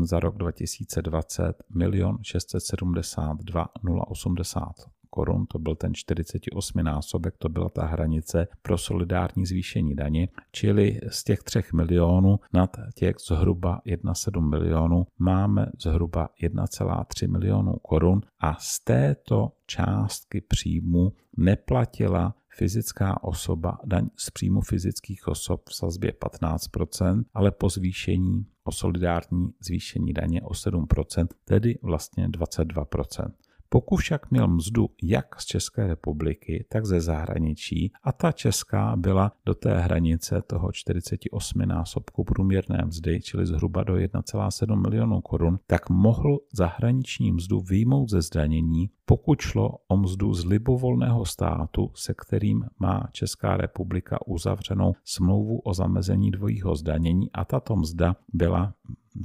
za 0.04 0.20
rok 0.20 0.38
2020 0.38 1.64
milion 1.76 2.18
672 2.22 3.70
080 4.08 4.72
korun, 5.12 5.46
to 5.46 5.60
byl 5.60 5.76
ten 5.76 5.94
48 5.94 6.84
násobek, 6.84 7.38
to 7.38 7.50
byla 7.50 7.70
ta 7.70 7.86
hranice 7.86 8.48
pro 8.62 8.78
solidární 8.78 9.46
zvýšení 9.46 9.96
daně, 9.96 10.28
čili 10.52 11.00
z 11.08 11.24
těch 11.24 11.44
3 11.44 11.64
milionů 11.74 12.40
nad 12.54 12.78
těch 12.96 13.16
zhruba 13.28 13.82
1,7 13.86 14.50
milionů 14.50 15.06
máme 15.20 15.66
zhruba 15.84 16.30
1,3 16.44 17.32
milionů 17.32 17.74
korun 17.74 18.22
a 18.40 18.56
z 18.60 18.80
této 18.80 19.52
částky 19.66 20.42
příjmu 20.42 21.14
neplatila 21.38 22.36
fyzická 22.58 23.24
osoba 23.24 23.78
daň 23.86 24.10
z 24.16 24.30
příjmu 24.30 24.62
fyzických 24.62 25.28
osob 25.28 25.70
v 25.70 25.76
sazbě 25.76 26.12
15%, 26.12 27.24
ale 27.34 27.52
po 27.52 27.70
zvýšení 27.70 28.46
o 28.64 28.72
solidární 28.72 29.54
zvýšení 29.60 30.14
daně 30.14 30.42
o 30.42 30.54
7%, 30.54 31.28
tedy 31.46 31.80
vlastně 31.82 32.28
22%. 32.28 33.32
Pokud 33.74 33.98
však 33.98 34.32
měl 34.32 34.48
mzdu 34.48 34.90
jak 35.04 35.42
z 35.42 35.46
České 35.46 35.88
republiky, 35.88 36.66
tak 36.70 36.86
ze 36.86 37.02
zahraničí 37.02 37.92
a 38.04 38.12
ta 38.12 38.32
česká 38.32 38.96
byla 38.96 39.32
do 39.46 39.54
té 39.54 39.80
hranice 39.80 40.42
toho 40.42 40.72
48 40.72 41.60
násobku 41.66 42.24
průměrné 42.24 42.84
mzdy, 42.86 43.22
čili 43.22 43.46
zhruba 43.46 43.84
do 43.84 43.94
1,7 43.94 44.82
milionů 44.82 45.22
korun, 45.22 45.60
tak 45.68 45.90
mohl 45.90 46.40
zahraniční 46.54 47.32
mzdu 47.32 47.60
výjmout 47.60 48.10
ze 48.10 48.22
zdanění, 48.22 48.90
pokud 49.06 49.42
šlo 49.42 49.70
o 49.88 49.98
mzdu 49.98 50.34
z 50.34 50.46
libovolného 50.46 51.26
státu, 51.26 51.92
se 51.96 52.14
kterým 52.14 52.66
má 52.80 53.08
Česká 53.12 53.58
republika 53.58 54.28
uzavřenou 54.28 54.94
smlouvu 55.04 55.60
o 55.60 55.74
zamezení 55.74 56.32
dvojího 56.32 56.76
zdanění 56.76 57.32
a 57.32 57.46
tato 57.46 57.76
mzda 57.76 58.16
byla 58.34 58.74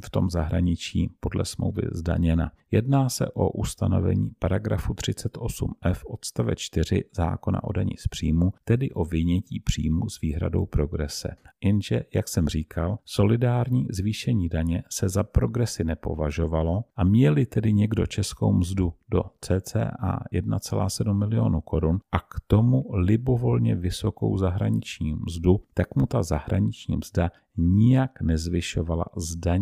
v 0.05 0.11
tom 0.11 0.31
zahraničí 0.31 1.11
podle 1.21 1.45
smlouvy 1.45 1.83
zdaněna. 1.93 2.51
Jedná 2.71 3.09
se 3.09 3.31
o 3.31 3.51
ustanovení 3.51 4.31
paragrafu 4.39 4.93
38f 4.93 5.97
odstave 6.07 6.57
4 6.57 7.05
zákona 7.17 7.65
o 7.65 7.73
daní 7.73 7.97
z 7.99 8.09
příjmu, 8.09 8.53
tedy 8.65 8.91
o 8.91 9.05
vynětí 9.05 9.61
příjmu 9.61 10.09
s 10.09 10.21
výhradou 10.21 10.67
progrese. 10.67 11.37
Jenže, 11.65 12.05
jak 12.15 12.29
jsem 12.29 12.49
říkal, 12.49 12.99
solidární 13.05 13.87
zvýšení 13.91 14.49
daně 14.49 14.83
se 14.91 15.09
za 15.09 15.23
progresy 15.23 15.85
nepovažovalo 15.85 16.85
a 16.97 17.05
měli 17.05 17.47
tedy 17.47 17.73
někdo 17.73 18.07
českou 18.07 18.53
mzdu 18.53 18.93
do 19.09 19.23
cca 19.41 19.91
1,7 20.33 21.15
milionu 21.15 21.61
korun 21.61 21.99
a 22.13 22.19
k 22.19 22.41
tomu 22.47 22.85
libovolně 22.93 23.75
vysokou 23.75 24.39
zahraniční 24.39 25.15
mzdu, 25.15 25.61
tak 25.75 25.95
mu 25.95 26.07
ta 26.07 26.23
zahraniční 26.23 26.97
mzda 26.97 27.31
nijak 27.57 28.21
nezvyšovala 28.21 29.05
zdanění 29.17 29.56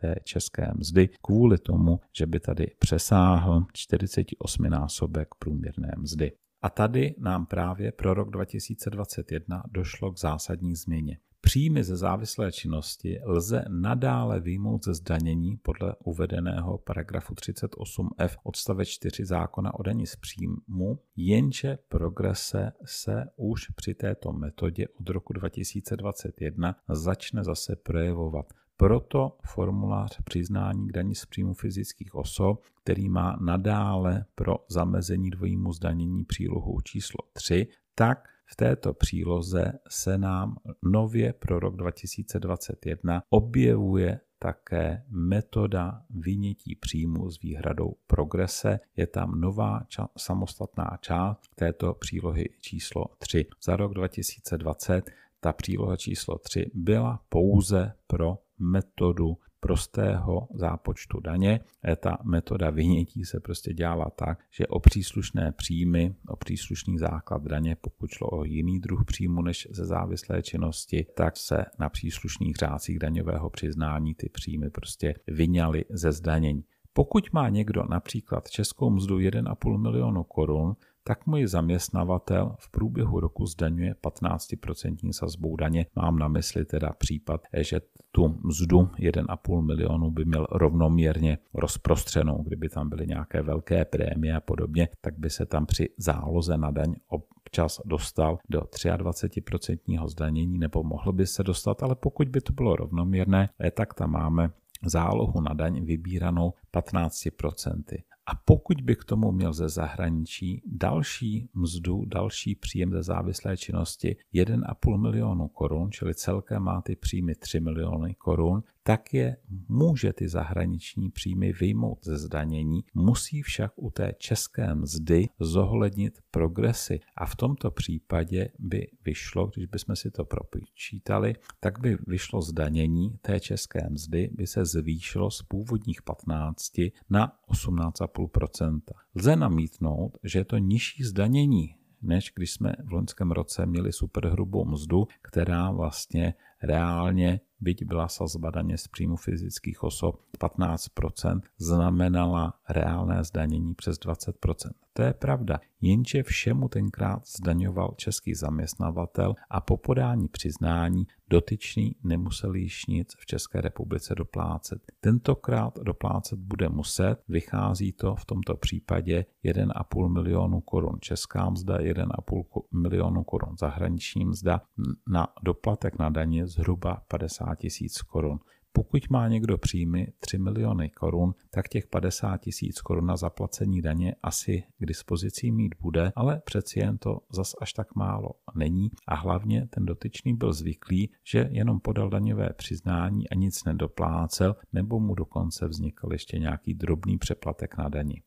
té 0.00 0.14
české 0.24 0.72
mzdy 0.74 1.08
kvůli 1.22 1.58
tomu, 1.58 2.00
že 2.16 2.26
by 2.26 2.40
tady 2.40 2.66
přesáhl 2.78 3.66
48 3.72 4.70
násobek 4.70 5.28
průměrné 5.38 5.92
mzdy. 5.98 6.32
A 6.62 6.70
tady 6.70 7.14
nám 7.18 7.46
právě 7.46 7.92
pro 7.92 8.14
rok 8.14 8.30
2021 8.30 9.62
došlo 9.70 10.12
k 10.12 10.18
zásadní 10.18 10.74
změně. 10.74 11.18
Příjmy 11.40 11.84
ze 11.84 11.96
závislé 11.96 12.52
činnosti 12.52 13.20
lze 13.24 13.64
nadále 13.68 14.40
výjmout 14.40 14.84
ze 14.84 14.94
zdanění 14.94 15.56
podle 15.56 15.94
uvedeného 16.04 16.78
paragrafu 16.78 17.34
38f 17.34 18.36
odstavec 18.42 18.88
4 18.88 19.24
zákona 19.24 19.74
o 19.74 19.82
daní 19.82 20.06
z 20.06 20.16
příjmu, 20.16 20.98
jenže 21.16 21.78
progrese 21.88 22.72
se 22.84 23.24
už 23.36 23.70
při 23.70 23.94
této 23.94 24.32
metodě 24.32 24.88
od 25.00 25.08
roku 25.08 25.32
2021 25.32 26.76
začne 26.88 27.44
zase 27.44 27.76
projevovat. 27.76 28.52
Proto 28.80 29.36
formulář 29.44 30.18
přiznání 30.24 30.88
k 30.88 30.92
daní 30.92 31.14
z 31.14 31.26
příjmu 31.26 31.54
fyzických 31.54 32.14
osob, 32.14 32.62
který 32.82 33.08
má 33.08 33.36
nadále 33.40 34.24
pro 34.34 34.56
zamezení 34.68 35.30
dvojímu 35.30 35.72
zdanění 35.72 36.24
přílohu 36.24 36.80
číslo 36.80 37.18
3, 37.32 37.66
tak 37.94 38.28
v 38.46 38.56
této 38.56 38.94
příloze 38.94 39.72
se 39.88 40.18
nám 40.18 40.56
nově 40.82 41.32
pro 41.32 41.60
rok 41.60 41.76
2021 41.76 43.22
objevuje 43.30 44.20
také 44.38 45.04
metoda 45.08 46.02
vynětí 46.10 46.74
příjmu 46.74 47.30
s 47.30 47.40
výhradou 47.42 47.96
progrese. 48.06 48.80
Je 48.96 49.06
tam 49.06 49.40
nová 49.40 49.80
ča- 49.80 50.08
samostatná 50.18 50.98
část 51.00 51.54
této 51.54 51.94
přílohy 51.94 52.48
číslo 52.60 53.04
3. 53.18 53.46
Za 53.62 53.76
rok 53.76 53.94
2020 53.94 55.10
ta 55.40 55.52
příloha 55.52 55.96
číslo 55.96 56.38
3 56.38 56.70
byla 56.74 57.22
pouze 57.28 57.92
pro 58.06 58.38
metodu 58.58 59.36
prostého 59.60 60.48
zápočtu 60.54 61.20
daně. 61.20 61.60
E, 61.88 61.96
ta 61.96 62.18
metoda 62.24 62.70
vynětí 62.70 63.24
se 63.24 63.40
prostě 63.40 63.74
dělala 63.74 64.10
tak, 64.10 64.38
že 64.50 64.66
o 64.66 64.80
příslušné 64.80 65.52
příjmy, 65.52 66.14
o 66.28 66.36
příslušný 66.36 66.98
základ 66.98 67.42
daně, 67.42 67.76
pokud 67.80 68.10
šlo 68.10 68.28
o 68.28 68.44
jiný 68.44 68.80
druh 68.80 69.04
příjmu 69.04 69.42
než 69.42 69.68
ze 69.70 69.86
závislé 69.86 70.42
činnosti, 70.42 71.06
tak 71.16 71.36
se 71.36 71.64
na 71.78 71.88
příslušných 71.88 72.56
řádcích 72.56 72.98
daňového 72.98 73.50
přiznání 73.50 74.14
ty 74.14 74.28
příjmy 74.28 74.70
prostě 74.70 75.14
vyňaly 75.26 75.84
ze 75.90 76.12
zdanění. 76.12 76.64
Pokud 76.92 77.32
má 77.32 77.48
někdo 77.48 77.84
například 77.90 78.50
českou 78.50 78.90
mzdu 78.90 79.18
1,5 79.18 79.78
milionu 79.78 80.24
korun, 80.24 80.76
tak 81.08 81.26
můj 81.26 81.46
zaměstnavatel 81.46 82.56
v 82.58 82.70
průběhu 82.70 83.20
roku 83.20 83.46
zdaňuje 83.46 83.94
15% 84.02 85.12
sazbou 85.12 85.56
daně. 85.56 85.86
Mám 85.96 86.18
na 86.18 86.28
mysli 86.28 86.64
teda 86.64 86.92
případ, 86.98 87.40
že 87.60 87.80
tu 88.10 88.28
mzdu 88.44 88.78
1,5 88.78 89.62
milionu 89.62 90.10
by 90.10 90.24
měl 90.24 90.46
rovnoměrně 90.50 91.38
rozprostřenou. 91.54 92.42
Kdyby 92.42 92.68
tam 92.68 92.88
byly 92.88 93.06
nějaké 93.06 93.42
velké 93.42 93.84
prémie 93.84 94.36
a 94.36 94.40
podobně, 94.40 94.88
tak 95.00 95.18
by 95.18 95.30
se 95.30 95.46
tam 95.46 95.66
při 95.66 95.88
záloze 95.98 96.58
na 96.58 96.70
daň 96.70 96.94
občas 97.08 97.80
dostal 97.84 98.38
do 98.48 98.60
23% 98.60 100.08
zdanění, 100.08 100.58
nebo 100.58 100.82
mohl 100.82 101.12
by 101.12 101.26
se 101.26 101.42
dostat, 101.42 101.82
ale 101.82 101.94
pokud 101.94 102.28
by 102.28 102.40
to 102.40 102.52
bylo 102.52 102.76
rovnoměrné, 102.76 103.48
tak 103.74 103.94
tam 103.94 104.10
máme 104.10 104.50
zálohu 104.84 105.40
na 105.40 105.54
daň 105.54 105.84
vybíranou 105.84 106.52
15%. 106.74 107.82
A 108.28 108.34
pokud 108.44 108.80
by 108.80 108.96
k 108.96 109.04
tomu 109.04 109.32
měl 109.32 109.52
ze 109.52 109.68
zahraničí 109.68 110.62
další 110.66 111.48
mzdu, 111.54 112.04
další 112.06 112.54
příjem 112.54 112.92
ze 112.92 113.02
závislé 113.02 113.56
činnosti 113.56 114.16
1,5 114.34 114.96
milionu 115.00 115.48
korun, 115.48 115.92
čili 115.92 116.14
celkem 116.14 116.62
má 116.62 116.82
ty 116.82 116.96
příjmy 116.96 117.34
3 117.34 117.60
miliony 117.60 118.14
korun, 118.14 118.62
tak 118.88 119.14
je 119.14 119.36
může 119.68 120.12
ty 120.12 120.28
zahraniční 120.28 121.10
příjmy 121.10 121.52
vyjmout 121.52 121.98
ze 122.04 122.18
zdanění, 122.18 122.84
musí 122.94 123.42
však 123.42 123.72
u 123.76 123.90
té 123.90 124.12
české 124.18 124.74
mzdy 124.74 125.28
zohlednit 125.40 126.18
progresy. 126.30 127.00
A 127.16 127.26
v 127.26 127.36
tomto 127.36 127.70
případě 127.70 128.48
by 128.58 128.90
vyšlo, 129.04 129.46
když 129.46 129.66
bychom 129.66 129.96
si 129.96 130.10
to 130.10 130.24
propočítali, 130.24 131.34
tak 131.60 131.80
by 131.80 131.98
vyšlo 132.06 132.42
zdanění 132.42 133.18
té 133.20 133.40
české 133.40 133.90
mzdy, 133.90 134.30
by 134.32 134.46
se 134.46 134.64
zvýšilo 134.64 135.30
z 135.30 135.42
původních 135.42 136.02
15 136.02 136.72
na 137.10 137.32
18,5% 137.48 138.80
Lze 139.14 139.36
namítnout, 139.36 140.18
že 140.24 140.38
je 140.38 140.44
to 140.44 140.58
nižší 140.58 141.04
zdanění, 141.04 141.74
než 142.02 142.32
když 142.36 142.50
jsme 142.50 142.72
v 142.84 142.92
loňském 142.92 143.30
roce 143.30 143.66
měli 143.66 143.92
superhrubou 143.92 144.64
mzdu, 144.64 145.06
která 145.22 145.70
vlastně 145.70 146.34
reálně 146.62 147.40
byť 147.60 147.84
byla 147.84 148.08
sazba 148.08 148.50
daně 148.50 148.78
z 148.78 148.88
příjmu 148.88 149.16
fyzických 149.16 149.82
osob 149.82 150.20
15%, 150.38 151.40
znamenala 151.58 152.54
reálné 152.68 153.24
zdanění 153.24 153.74
přes 153.74 153.98
20%. 153.98 154.70
To 154.98 155.02
je 155.02 155.14
pravda, 155.14 155.60
jenže 155.80 156.22
všemu 156.22 156.68
tenkrát 156.68 157.26
zdaňoval 157.26 157.94
český 157.96 158.34
zaměstnavatel 158.34 159.34
a 159.50 159.60
po 159.60 159.76
podání 159.76 160.28
přiznání 160.28 161.06
dotyčný 161.30 161.96
nemusel 162.04 162.54
již 162.54 162.86
nic 162.86 163.14
v 163.18 163.26
České 163.26 163.60
republice 163.60 164.14
doplácet. 164.14 164.82
Tentokrát 165.00 165.78
doplácet 165.82 166.38
bude 166.38 166.68
muset, 166.68 167.16
vychází 167.28 167.92
to 167.92 168.14
v 168.14 168.24
tomto 168.24 168.56
případě 168.56 169.24
1,5 169.44 170.08
milionu 170.08 170.60
korun 170.60 170.98
česká 171.00 171.50
mzda, 171.50 171.78
1,5 171.78 172.44
milionu 172.82 173.24
korun 173.24 173.56
zahraniční 173.58 174.24
mzda, 174.24 174.62
na 175.08 175.28
doplatek 175.42 175.98
na 175.98 176.08
daně 176.08 176.46
zhruba 176.46 177.02
50 177.08 177.54
tisíc 177.54 178.02
korun. 178.02 178.38
Pokud 178.78 179.10
má 179.10 179.28
někdo 179.28 179.58
příjmy 179.58 180.12
3 180.18 180.38
miliony 180.38 180.90
korun, 180.90 181.34
tak 181.50 181.68
těch 181.68 181.86
50 181.86 182.36
tisíc 182.36 182.80
korun 182.80 183.06
na 183.06 183.16
zaplacení 183.16 183.82
daně 183.82 184.14
asi 184.22 184.62
k 184.78 184.86
dispozici 184.86 185.50
mít 185.50 185.74
bude, 185.80 186.12
ale 186.16 186.42
přeci 186.44 186.80
jen 186.80 186.98
to 186.98 187.20
zas 187.32 187.54
až 187.60 187.72
tak 187.72 187.94
málo 187.94 188.30
není 188.54 188.90
a 189.08 189.14
hlavně 189.14 189.66
ten 189.70 189.86
dotyčný 189.86 190.36
byl 190.36 190.52
zvyklý, 190.52 191.10
že 191.24 191.48
jenom 191.50 191.80
podal 191.80 192.10
daňové 192.10 192.52
přiznání 192.52 193.28
a 193.28 193.34
nic 193.34 193.64
nedoplácel, 193.64 194.56
nebo 194.72 195.00
mu 195.00 195.14
dokonce 195.14 195.68
vznikl 195.68 196.12
ještě 196.12 196.38
nějaký 196.38 196.74
drobný 196.74 197.18
přeplatek 197.18 197.78
na 197.78 197.88
dani. 197.88 198.22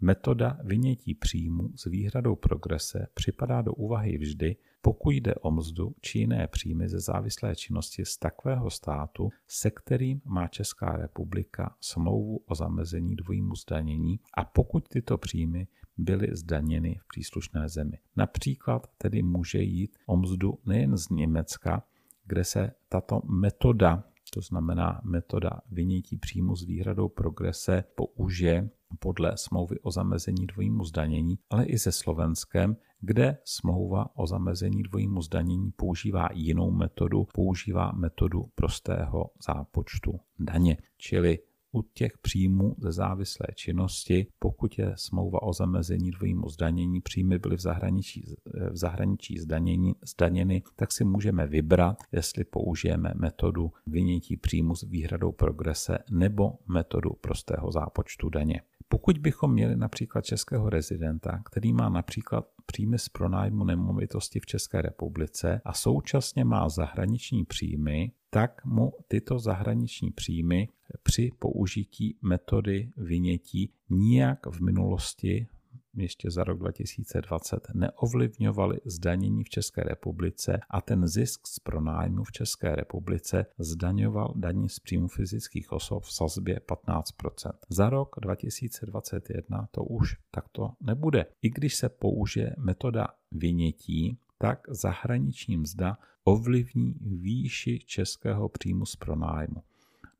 Metoda 0.00 0.58
vynětí 0.64 1.14
příjmu 1.14 1.68
s 1.76 1.84
výhradou 1.84 2.36
progrese 2.36 3.06
připadá 3.14 3.62
do 3.62 3.72
úvahy 3.72 4.18
vždy, 4.18 4.56
pokud 4.80 5.10
jde 5.10 5.34
o 5.34 5.50
mzdu 5.50 5.94
či 6.00 6.18
jiné 6.18 6.48
příjmy 6.48 6.88
ze 6.88 7.00
závislé 7.00 7.56
činnosti 7.56 8.04
z 8.04 8.16
takového 8.16 8.70
státu, 8.70 9.30
se 9.46 9.70
kterým 9.70 10.20
má 10.24 10.48
Česká 10.48 10.96
republika 10.96 11.76
smlouvu 11.80 12.40
o 12.46 12.54
zamezení 12.54 13.16
dvojímu 13.16 13.54
zdanění 13.54 14.20
a 14.34 14.44
pokud 14.44 14.88
tyto 14.88 15.18
příjmy 15.18 15.66
byly 15.98 16.28
zdaněny 16.32 16.98
v 17.02 17.08
příslušné 17.08 17.68
zemi. 17.68 17.98
Například 18.16 18.86
tedy 18.98 19.22
může 19.22 19.58
jít 19.58 19.98
o 20.06 20.16
mzdu 20.16 20.58
nejen 20.66 20.96
z 20.96 21.08
Německa, 21.08 21.82
kde 22.26 22.44
se 22.44 22.72
tato 22.88 23.20
metoda, 23.24 24.04
to 24.30 24.40
znamená 24.40 25.00
metoda 25.04 25.50
vynětí 25.70 26.16
příjmu 26.16 26.56
s 26.56 26.66
výhradou 26.66 27.08
progrese, 27.08 27.84
použije 27.94 28.70
podle 28.98 29.32
smlouvy 29.36 29.80
o 29.80 29.90
zamezení 29.90 30.46
dvojímu 30.46 30.84
zdanění, 30.84 31.38
ale 31.50 31.64
i 31.64 31.78
se 31.78 31.92
Slovenskem, 31.92 32.76
kde 33.00 33.38
smlouva 33.44 34.06
o 34.16 34.26
zamezení 34.26 34.82
dvojímu 34.82 35.22
zdanění 35.22 35.70
používá 35.70 36.28
jinou 36.34 36.70
metodu, 36.70 37.26
používá 37.34 37.92
metodu 37.92 38.50
prostého 38.54 39.30
zápočtu 39.46 40.20
daně. 40.38 40.76
Čili 40.96 41.38
u 41.72 41.82
těch 41.82 42.18
příjmů 42.18 42.74
ze 42.78 42.92
závislé 42.92 43.46
činnosti, 43.54 44.26
pokud 44.38 44.78
je 44.78 44.92
smlouva 44.96 45.42
o 45.42 45.52
zamezení 45.52 46.10
dvojímu 46.10 46.48
zdanění, 46.48 47.00
příjmy 47.00 47.38
byly 47.38 47.56
v 47.56 47.60
zahraničí, 47.60 48.34
v 48.70 48.76
zahraničí 48.76 49.38
zdanění, 49.38 49.94
zdaněny, 50.06 50.62
tak 50.76 50.92
si 50.92 51.04
můžeme 51.04 51.46
vybrat, 51.46 51.96
jestli 52.12 52.44
použijeme 52.44 53.12
metodu 53.16 53.72
vynětí 53.86 54.36
příjmu 54.36 54.76
s 54.76 54.82
výhradou 54.82 55.32
progrese 55.32 55.98
nebo 56.10 56.52
metodu 56.68 57.10
prostého 57.20 57.72
zápočtu 57.72 58.28
daně. 58.28 58.62
Pokud 58.88 59.18
bychom 59.18 59.52
měli 59.52 59.76
například 59.76 60.24
českého 60.24 60.70
rezidenta, 60.70 61.42
který 61.44 61.72
má 61.72 61.88
například 61.88 62.48
příjmy 62.66 62.98
z 62.98 63.08
pronájmu 63.08 63.64
nemovitosti 63.64 64.40
v 64.40 64.46
České 64.46 64.82
republice 64.82 65.60
a 65.64 65.72
současně 65.72 66.44
má 66.44 66.68
zahraniční 66.68 67.44
příjmy, 67.44 68.12
tak 68.30 68.64
mu 68.64 68.92
tyto 69.08 69.38
zahraniční 69.38 70.10
příjmy 70.10 70.68
při 71.02 71.30
použití 71.38 72.18
metody 72.22 72.90
vynětí 72.96 73.72
nijak 73.90 74.46
v 74.46 74.60
minulosti 74.60 75.46
ještě 75.94 76.30
za 76.30 76.44
rok 76.44 76.58
2020 76.58 77.68
neovlivňovaly 77.74 78.80
zdanění 78.84 79.44
v 79.44 79.48
České 79.48 79.82
republice 79.82 80.60
a 80.70 80.80
ten 80.80 81.08
zisk 81.08 81.46
z 81.46 81.58
pronájmu 81.58 82.24
v 82.24 82.32
České 82.32 82.76
republice 82.76 83.46
zdaňoval 83.58 84.34
daní 84.36 84.68
z 84.68 84.78
příjmu 84.78 85.08
fyzických 85.08 85.72
osob 85.72 86.04
v 86.04 86.12
sazbě 86.12 86.60
15%. 86.68 87.52
Za 87.68 87.90
rok 87.90 88.16
2021 88.20 89.68
to 89.70 89.84
už 89.84 90.16
takto 90.30 90.70
nebude. 90.80 91.26
I 91.42 91.50
když 91.50 91.74
se 91.74 91.88
použije 91.88 92.54
metoda 92.58 93.06
vynětí, 93.32 94.18
tak 94.38 94.60
zahraniční 94.68 95.56
mzda 95.56 95.98
ovlivní 96.28 96.94
výši 97.00 97.78
českého 97.86 98.48
příjmu 98.48 98.86
z 98.86 98.96
pronájmu. 98.96 99.62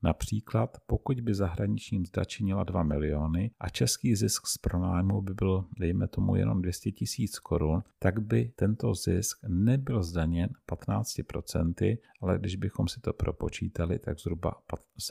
Například 0.03 0.77
pokud 0.87 1.21
by 1.21 1.35
zahraniční 1.35 1.99
mzda 1.99 2.25
činila 2.25 2.65
2 2.65 2.83
miliony 2.83 3.51
a 3.61 3.69
český 3.69 4.17
zisk 4.17 4.47
z 4.47 4.59
pronájmu 4.59 5.23
by 5.23 5.35
byl, 5.35 5.65
dejme 5.79 6.09
tomu, 6.09 6.37
jenom 6.37 6.63
200 6.63 6.93
tisíc 6.93 7.39
korun, 7.39 7.83
tak 7.99 8.19
by 8.21 8.53
tento 8.57 8.95
zisk 8.95 9.39
nebyl 9.49 10.03
zdaněn 10.03 10.51
15%, 10.69 11.99
ale 12.21 12.39
když 12.39 12.57
bychom 12.57 12.89
si 12.89 13.01
to 13.01 13.13
propočítali, 13.13 13.99
tak 13.99 14.19
zhruba 14.19 14.55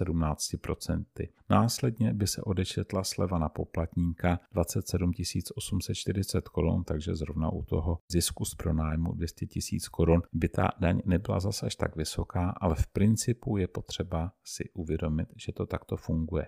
17%. 0.02 1.06
Následně 1.50 2.14
by 2.14 2.28
se 2.28 2.42
odečetla 2.42 3.04
sleva 3.04 3.40
na 3.40 3.50
poplatníka 3.50 4.40
27 4.52 5.12
840 5.56 6.48
korun, 6.48 6.84
takže 6.84 7.16
zrovna 7.16 7.50
u 7.50 7.64
toho 7.64 8.00
zisku 8.12 8.46
z 8.46 8.56
pronájmu 8.56 9.14
200 9.14 9.46
tisíc 9.46 9.88
korun 9.88 10.22
by 10.34 10.50
ta 10.50 10.70
daň 10.80 11.02
nebyla 11.06 11.40
zase 11.40 11.66
až 11.66 11.76
tak 11.76 11.96
vysoká, 11.96 12.50
ale 12.50 12.76
v 12.76 12.88
principu 12.88 13.58
je 13.58 13.68
potřeba 13.68 14.32
si 14.44 14.70
uvědomit, 14.78 15.28
že 15.36 15.52
to 15.52 15.66
takto 15.66 15.98
funguje. 15.98 16.48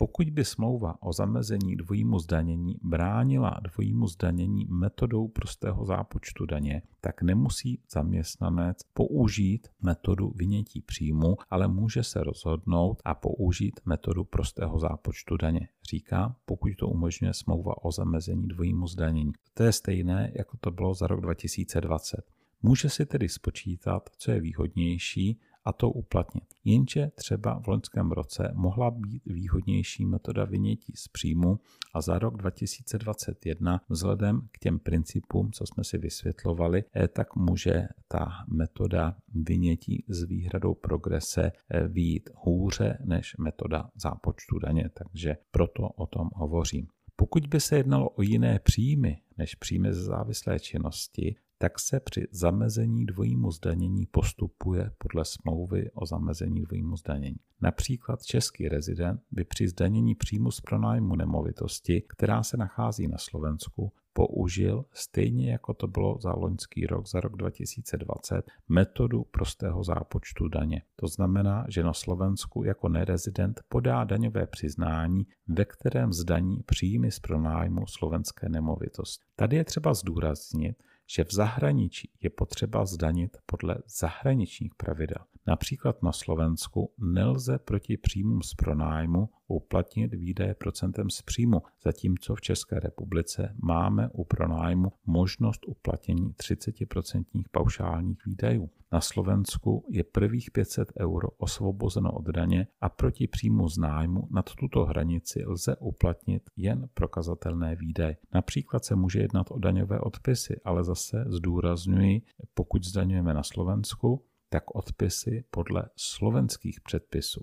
Pokud 0.00 0.30
by 0.30 0.44
smlouva 0.44 1.02
o 1.02 1.12
zamezení 1.12 1.76
dvojímu 1.76 2.18
zdanění 2.18 2.76
bránila 2.82 3.60
dvojímu 3.62 4.06
zdanění 4.06 4.66
metodou 4.70 5.28
prostého 5.28 5.84
zápočtu 5.84 6.46
daně, 6.46 6.82
tak 7.00 7.22
nemusí 7.22 7.82
zaměstnanec 7.90 8.78
použít 8.82 9.68
metodu 9.82 10.32
vynětí 10.36 10.80
příjmu, 10.80 11.36
ale 11.50 11.68
může 11.68 12.02
se 12.02 12.24
rozhodnout 12.24 13.02
a 13.04 13.14
použít 13.14 13.80
metodu 13.84 14.24
prostého 14.24 14.78
zápočtu 14.78 15.36
daně. 15.36 15.68
Říká, 15.90 16.36
pokud 16.44 16.70
to 16.78 16.88
umožňuje 16.88 17.34
smlouva 17.34 17.84
o 17.84 17.92
zamezení 17.92 18.48
dvojímu 18.48 18.86
zdanění. 18.86 19.32
To 19.54 19.62
je 19.62 19.72
stejné, 19.72 20.32
jako 20.34 20.56
to 20.60 20.70
bylo 20.70 20.94
za 20.94 21.06
rok 21.06 21.20
2020. 21.20 22.20
Může 22.62 22.88
si 22.90 23.06
tedy 23.06 23.28
spočítat, 23.28 24.10
co 24.16 24.30
je 24.30 24.40
výhodnější 24.40 25.40
a 25.68 25.72
to 25.72 25.90
uplatnit. 25.90 26.44
Jenže 26.64 27.10
třeba 27.14 27.60
v 27.60 27.68
loňském 27.68 28.10
roce 28.10 28.52
mohla 28.54 28.90
být 28.90 29.22
výhodnější 29.26 30.06
metoda 30.06 30.44
vynětí 30.44 30.92
z 30.96 31.08
příjmu 31.08 31.60
a 31.94 32.00
za 32.00 32.18
rok 32.18 32.36
2021 32.36 33.80
vzhledem 33.88 34.40
k 34.52 34.58
těm 34.58 34.78
principům, 34.78 35.52
co 35.52 35.66
jsme 35.66 35.84
si 35.84 35.98
vysvětlovali, 35.98 36.84
eh, 36.96 37.08
tak 37.08 37.36
může 37.36 37.88
ta 38.08 38.28
metoda 38.48 39.16
vynětí 39.34 40.04
s 40.08 40.24
výhradou 40.24 40.74
progrese 40.74 41.52
být 41.88 42.30
hůře 42.34 42.98
než 43.04 43.36
metoda 43.38 43.90
zápočtu 43.94 44.58
daně, 44.58 44.90
takže 44.94 45.36
proto 45.50 45.88
o 45.88 46.06
tom 46.06 46.28
hovořím. 46.34 46.86
Pokud 47.16 47.46
by 47.46 47.60
se 47.60 47.76
jednalo 47.76 48.08
o 48.10 48.22
jiné 48.22 48.58
příjmy 48.58 49.16
než 49.38 49.54
příjmy 49.54 49.94
ze 49.94 50.02
závislé 50.02 50.60
činnosti, 50.60 51.36
tak 51.58 51.78
se 51.78 52.00
při 52.00 52.26
zamezení 52.30 53.06
dvojímu 53.06 53.50
zdanění 53.50 54.06
postupuje 54.06 54.90
podle 54.98 55.24
smlouvy 55.24 55.90
o 55.94 56.06
zamezení 56.06 56.62
dvojímu 56.62 56.96
zdanění. 56.96 57.40
Například 57.60 58.22
český 58.22 58.68
rezident 58.68 59.20
by 59.30 59.44
při 59.44 59.68
zdanění 59.68 60.14
příjmu 60.14 60.50
z 60.50 60.60
pronájmu 60.60 61.16
nemovitosti, 61.16 62.02
která 62.08 62.42
se 62.42 62.56
nachází 62.56 63.08
na 63.08 63.18
Slovensku, 63.18 63.92
použil, 64.12 64.84
stejně 64.92 65.52
jako 65.52 65.74
to 65.74 65.86
bylo 65.86 66.18
za 66.20 66.32
loňský 66.32 66.86
rok, 66.86 67.08
za 67.08 67.20
rok 67.20 67.36
2020, 67.36 68.50
metodu 68.68 69.24
prostého 69.24 69.84
zápočtu 69.84 70.48
daně. 70.48 70.82
To 70.96 71.06
znamená, 71.06 71.66
že 71.68 71.82
na 71.82 71.92
Slovensku 71.92 72.64
jako 72.64 72.88
nerezident 72.88 73.60
podá 73.68 74.04
daňové 74.04 74.46
přiznání, 74.46 75.26
ve 75.48 75.64
kterém 75.64 76.12
zdaní 76.12 76.62
příjmy 76.66 77.10
z 77.10 77.18
pronájmu 77.18 77.86
slovenské 77.86 78.48
nemovitosti. 78.48 79.24
Tady 79.36 79.56
je 79.56 79.64
třeba 79.64 79.94
zdůraznit, 79.94 80.76
že 81.10 81.24
v 81.24 81.32
zahraničí 81.32 82.10
je 82.20 82.30
potřeba 82.30 82.86
zdanit 82.86 83.36
podle 83.46 83.76
zahraničních 83.86 84.74
pravidel. 84.74 85.24
Například 85.48 86.02
na 86.02 86.12
Slovensku 86.12 86.92
nelze 86.98 87.58
proti 87.58 87.96
příjmům 87.96 88.42
z 88.42 88.54
pronájmu 88.54 89.28
uplatnit 89.46 90.14
výdaje 90.14 90.54
procentem 90.54 91.10
z 91.10 91.22
příjmu, 91.22 91.62
zatímco 91.84 92.34
v 92.34 92.40
České 92.40 92.80
republice 92.80 93.54
máme 93.62 94.08
u 94.12 94.24
pronájmu 94.24 94.92
možnost 95.06 95.60
uplatnění 95.66 96.32
30% 96.32 97.24
paušálních 97.50 98.26
výdajů. 98.26 98.70
Na 98.92 99.00
Slovensku 99.00 99.84
je 99.88 100.04
prvých 100.04 100.50
500 100.50 100.92
euro 101.00 101.28
osvobozeno 101.38 102.12
od 102.12 102.24
daně 102.24 102.66
a 102.80 102.88
proti 102.88 103.26
příjmu 103.26 103.68
z 103.68 103.78
nájmu 103.78 104.28
nad 104.30 104.54
tuto 104.54 104.84
hranici 104.84 105.44
lze 105.46 105.76
uplatnit 105.76 106.50
jen 106.56 106.88
prokazatelné 106.94 107.76
výdaje. 107.76 108.16
Například 108.34 108.84
se 108.84 108.96
může 108.96 109.20
jednat 109.20 109.46
o 109.50 109.58
daňové 109.58 110.00
odpisy, 110.00 110.60
ale 110.64 110.84
zase 110.84 111.24
zdůrazňuji, 111.28 112.22
pokud 112.54 112.84
zdaňujeme 112.84 113.34
na 113.34 113.42
Slovensku, 113.42 114.24
tak 114.48 114.74
odpisy 114.74 115.44
podle 115.50 115.84
slovenských 115.96 116.80
předpisů. 116.80 117.40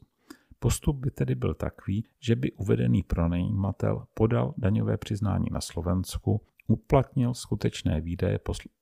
Postup 0.59 0.95
by 0.95 1.11
tedy 1.11 1.35
byl 1.35 1.53
takový, 1.53 2.05
že 2.19 2.35
by 2.35 2.51
uvedený 2.51 3.03
pronajímatel 3.03 4.05
podal 4.13 4.53
daňové 4.57 4.97
přiznání 4.97 5.47
na 5.51 5.61
Slovensku, 5.61 6.41
uplatnil 6.67 7.33
skutečné 7.33 8.01
výdaje 8.01 8.39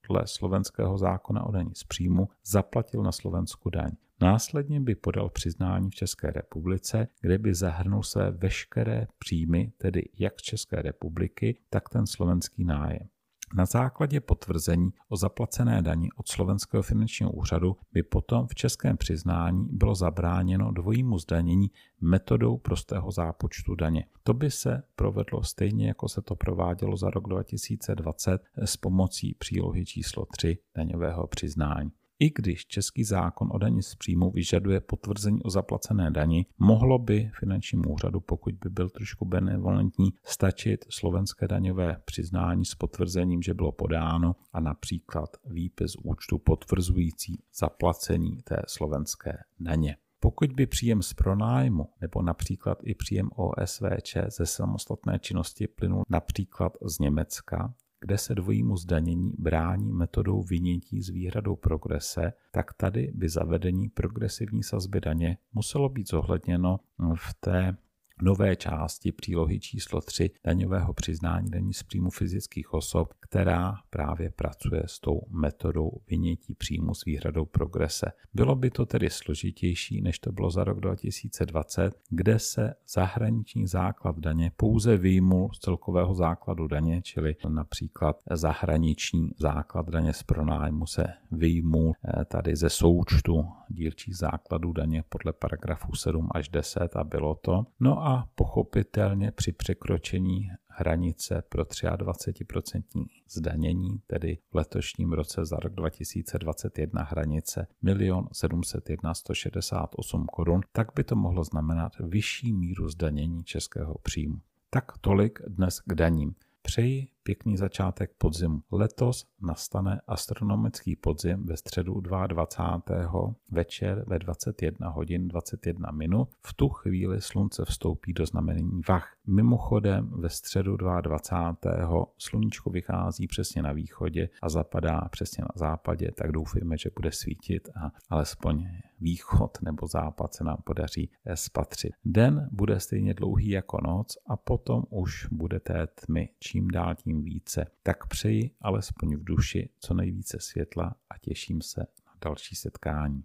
podle 0.07 0.27
slovenského 0.27 0.97
zákona 0.97 1.43
o 1.43 1.51
daní 1.51 1.75
z 1.75 1.83
příjmu, 1.83 2.29
zaplatil 2.45 3.03
na 3.03 3.11
Slovensku 3.11 3.69
daň. 3.69 3.91
Následně 4.21 4.79
by 4.79 4.95
podal 4.95 5.29
přiznání 5.29 5.89
v 5.89 5.95
České 5.95 6.31
republice, 6.31 7.07
kde 7.21 7.37
by 7.37 7.53
zahrnul 7.53 8.03
své 8.03 8.31
veškeré 8.31 9.07
příjmy, 9.19 9.71
tedy 9.77 10.09
jak 10.19 10.39
z 10.39 10.43
České 10.43 10.81
republiky, 10.81 11.57
tak 11.69 11.89
ten 11.89 12.07
slovenský 12.07 12.63
nájem. 12.65 13.07
Na 13.55 13.65
základě 13.65 14.19
potvrzení 14.19 14.93
o 15.09 15.17
zaplacené 15.17 15.81
dani 15.81 16.09
od 16.15 16.27
slovenského 16.27 16.83
finančního 16.83 17.31
úřadu 17.31 17.77
by 17.91 18.03
potom 18.03 18.47
v 18.47 18.55
českém 18.55 18.97
přiznání 18.97 19.67
bylo 19.71 19.95
zabráněno 19.95 20.71
dvojímu 20.71 21.17
zdanění 21.17 21.71
metodou 22.01 22.57
prostého 22.57 23.11
zápočtu 23.11 23.75
daně. 23.75 24.05
To 24.23 24.33
by 24.33 24.51
se 24.51 24.83
provedlo 24.95 25.43
stejně, 25.43 25.87
jako 25.87 26.09
se 26.09 26.21
to 26.21 26.35
provádělo 26.35 26.97
za 26.97 27.09
rok 27.09 27.27
2020 27.27 28.41
s 28.65 28.77
pomocí 28.77 29.33
přílohy 29.33 29.85
číslo 29.85 30.25
3 30.25 30.57
daňového 30.75 31.27
přiznání. 31.27 31.91
I 32.23 32.31
když 32.35 32.65
český 32.65 33.03
zákon 33.03 33.49
o 33.51 33.57
daní 33.57 33.83
z 33.83 33.95
příjmu 33.95 34.31
vyžaduje 34.31 34.81
potvrzení 34.81 35.43
o 35.43 35.49
zaplacené 35.49 36.11
dani, 36.11 36.45
mohlo 36.59 36.99
by 36.99 37.31
finančnímu 37.39 37.83
úřadu, 37.89 38.19
pokud 38.19 38.53
by 38.53 38.69
byl 38.69 38.89
trošku 38.89 39.25
benevolentní, 39.25 40.13
stačit 40.25 40.85
slovenské 40.89 41.47
daňové 41.47 42.01
přiznání 42.05 42.65
s 42.65 42.75
potvrzením, 42.75 43.41
že 43.41 43.53
bylo 43.53 43.71
podáno 43.71 44.35
a 44.53 44.59
například 44.59 45.29
výpis 45.45 45.95
účtu 45.95 46.37
potvrzující 46.37 47.43
zaplacení 47.59 48.37
té 48.43 48.61
slovenské 48.67 49.37
daně. 49.59 49.97
Pokud 50.19 50.53
by 50.53 50.67
příjem 50.67 51.01
z 51.01 51.13
pronájmu 51.13 51.89
nebo 52.01 52.21
například 52.21 52.77
i 52.83 52.95
příjem 52.95 53.29
OSVČ 53.35 54.17
ze 54.27 54.45
samostatné 54.45 55.19
činnosti 55.19 55.67
plynul 55.67 56.03
například 56.09 56.77
z 56.85 56.99
Německa, 56.99 57.73
kde 58.03 58.17
se 58.17 58.35
dvojímu 58.35 58.77
zdanění 58.77 59.33
brání 59.37 59.93
metodou 59.93 60.41
vynětí 60.41 61.01
s 61.01 61.09
výhradou 61.09 61.55
progrese, 61.55 62.33
tak 62.51 62.73
tady 62.73 63.11
by 63.15 63.29
zavedení 63.29 63.89
progresivní 63.89 64.63
sazby 64.63 65.01
daně 65.01 65.37
muselo 65.53 65.89
být 65.89 66.09
zohledněno 66.09 66.79
v 67.15 67.33
té 67.39 67.77
nové 68.21 68.55
části 68.55 69.11
přílohy 69.11 69.59
číslo 69.59 70.01
3 70.01 70.29
daňového 70.45 70.93
přiznání 70.93 71.49
daní 71.49 71.73
z 71.73 71.83
příjmu 71.83 72.09
fyzických 72.09 72.73
osob, 72.73 73.13
která 73.19 73.75
právě 73.89 74.29
pracuje 74.29 74.83
s 74.85 74.99
tou 74.99 75.21
metodou 75.29 75.91
vynětí 76.09 76.55
příjmu 76.55 76.93
s 76.93 77.05
výhradou 77.05 77.45
progrese. 77.45 78.11
Bylo 78.33 78.55
by 78.55 78.69
to 78.69 78.85
tedy 78.85 79.09
složitější, 79.09 80.01
než 80.01 80.19
to 80.19 80.31
bylo 80.31 80.49
za 80.49 80.63
rok 80.63 80.79
2020, 80.79 81.93
kde 82.09 82.39
se 82.39 82.73
zahraniční 82.93 83.67
základ 83.67 84.19
daně 84.19 84.51
pouze 84.57 84.97
výjimul 84.97 85.49
z 85.53 85.59
celkového 85.59 86.13
základu 86.13 86.67
daně, 86.67 87.01
čili 87.01 87.35
například 87.47 88.23
zahraniční 88.31 89.29
základ 89.37 89.89
daně 89.89 90.13
z 90.13 90.23
pronájmu 90.23 90.87
se 90.87 91.07
výjimul 91.31 91.93
eh, 92.03 92.25
tady 92.25 92.55
ze 92.55 92.69
součtu 92.69 93.45
dílčích 93.69 94.17
základů 94.17 94.73
daně 94.73 95.03
podle 95.09 95.33
paragrafu 95.33 95.95
7 95.95 96.29
až 96.31 96.49
10 96.49 96.95
a 96.95 97.03
bylo 97.03 97.35
to. 97.35 97.65
A 98.05 98.25
pochopitelně 98.35 99.31
při 99.31 99.51
překročení 99.51 100.49
hranice 100.67 101.43
pro 101.49 101.63
23% 101.63 103.05
zdanění, 103.29 104.01
tedy 104.07 104.37
v 104.51 104.55
letošním 104.55 105.13
roce 105.13 105.45
za 105.45 105.55
rok 105.55 105.73
2021 105.73 107.03
hranice 107.03 107.67
1 107.83 108.23
701 108.31 109.13
168 109.13 110.25
korun, 110.25 110.61
tak 110.71 110.87
by 110.95 111.03
to 111.03 111.15
mohlo 111.15 111.43
znamenat 111.43 111.91
vyšší 111.99 112.53
míru 112.53 112.89
zdanění 112.89 113.43
českého 113.43 113.97
příjmu. 113.97 114.41
Tak 114.69 114.97
tolik 115.01 115.39
dnes 115.47 115.79
k 115.79 115.93
daním. 115.93 116.35
Přeji 116.61 117.07
pěkný 117.23 117.57
začátek 117.57 118.11
podzimu. 118.17 118.61
Letos 118.71 119.25
nastane 119.41 120.01
astronomický 120.07 120.95
podzim 120.95 121.45
ve 121.45 121.57
středu 121.57 122.01
22. 122.01 123.33
večer 123.51 124.03
ve 124.07 124.19
21 124.19 124.89
hodin 124.89 125.27
21 125.27 125.91
minut. 125.91 126.29
V 126.45 126.53
tu 126.53 126.69
chvíli 126.69 127.21
slunce 127.21 127.65
vstoupí 127.65 128.13
do 128.13 128.25
znamení 128.25 128.81
vach. 128.89 129.13
Mimochodem 129.27 130.11
ve 130.15 130.29
středu 130.29 130.77
22. 130.77 132.05
sluníčko 132.17 132.69
vychází 132.69 133.27
přesně 133.27 133.61
na 133.61 133.71
východě 133.71 134.29
a 134.41 134.49
zapadá 134.49 135.01
přesně 135.11 135.41
na 135.41 135.53
západě, 135.55 136.11
tak 136.11 136.31
doufejme, 136.31 136.77
že 136.77 136.89
bude 136.95 137.11
svítit 137.11 137.69
a 137.75 137.91
alespoň 138.09 138.67
východ 138.99 139.57
nebo 139.61 139.87
západ 139.87 140.33
se 140.33 140.43
nám 140.43 140.57
podaří 140.63 141.09
spatřit. 141.33 141.91
Den 142.05 142.49
bude 142.51 142.79
stejně 142.79 143.13
dlouhý 143.13 143.49
jako 143.49 143.77
noc 143.83 144.17
a 144.27 144.37
potom 144.37 144.83
už 144.89 145.27
bude 145.31 145.59
té 145.59 145.87
tmy 145.87 146.29
čím 146.39 146.67
dál 146.67 146.95
tím 146.95 147.12
tím 147.13 147.23
více. 147.23 147.65
Tak 147.83 148.07
přeji 148.07 148.51
alespoň 148.61 149.15
v 149.15 149.23
duši 149.23 149.69
co 149.79 149.93
nejvíce 149.93 150.37
světla 150.39 150.95
a 151.09 151.17
těším 151.17 151.61
se 151.61 151.81
na 151.81 152.13
další 152.21 152.55
setkání. 152.55 153.23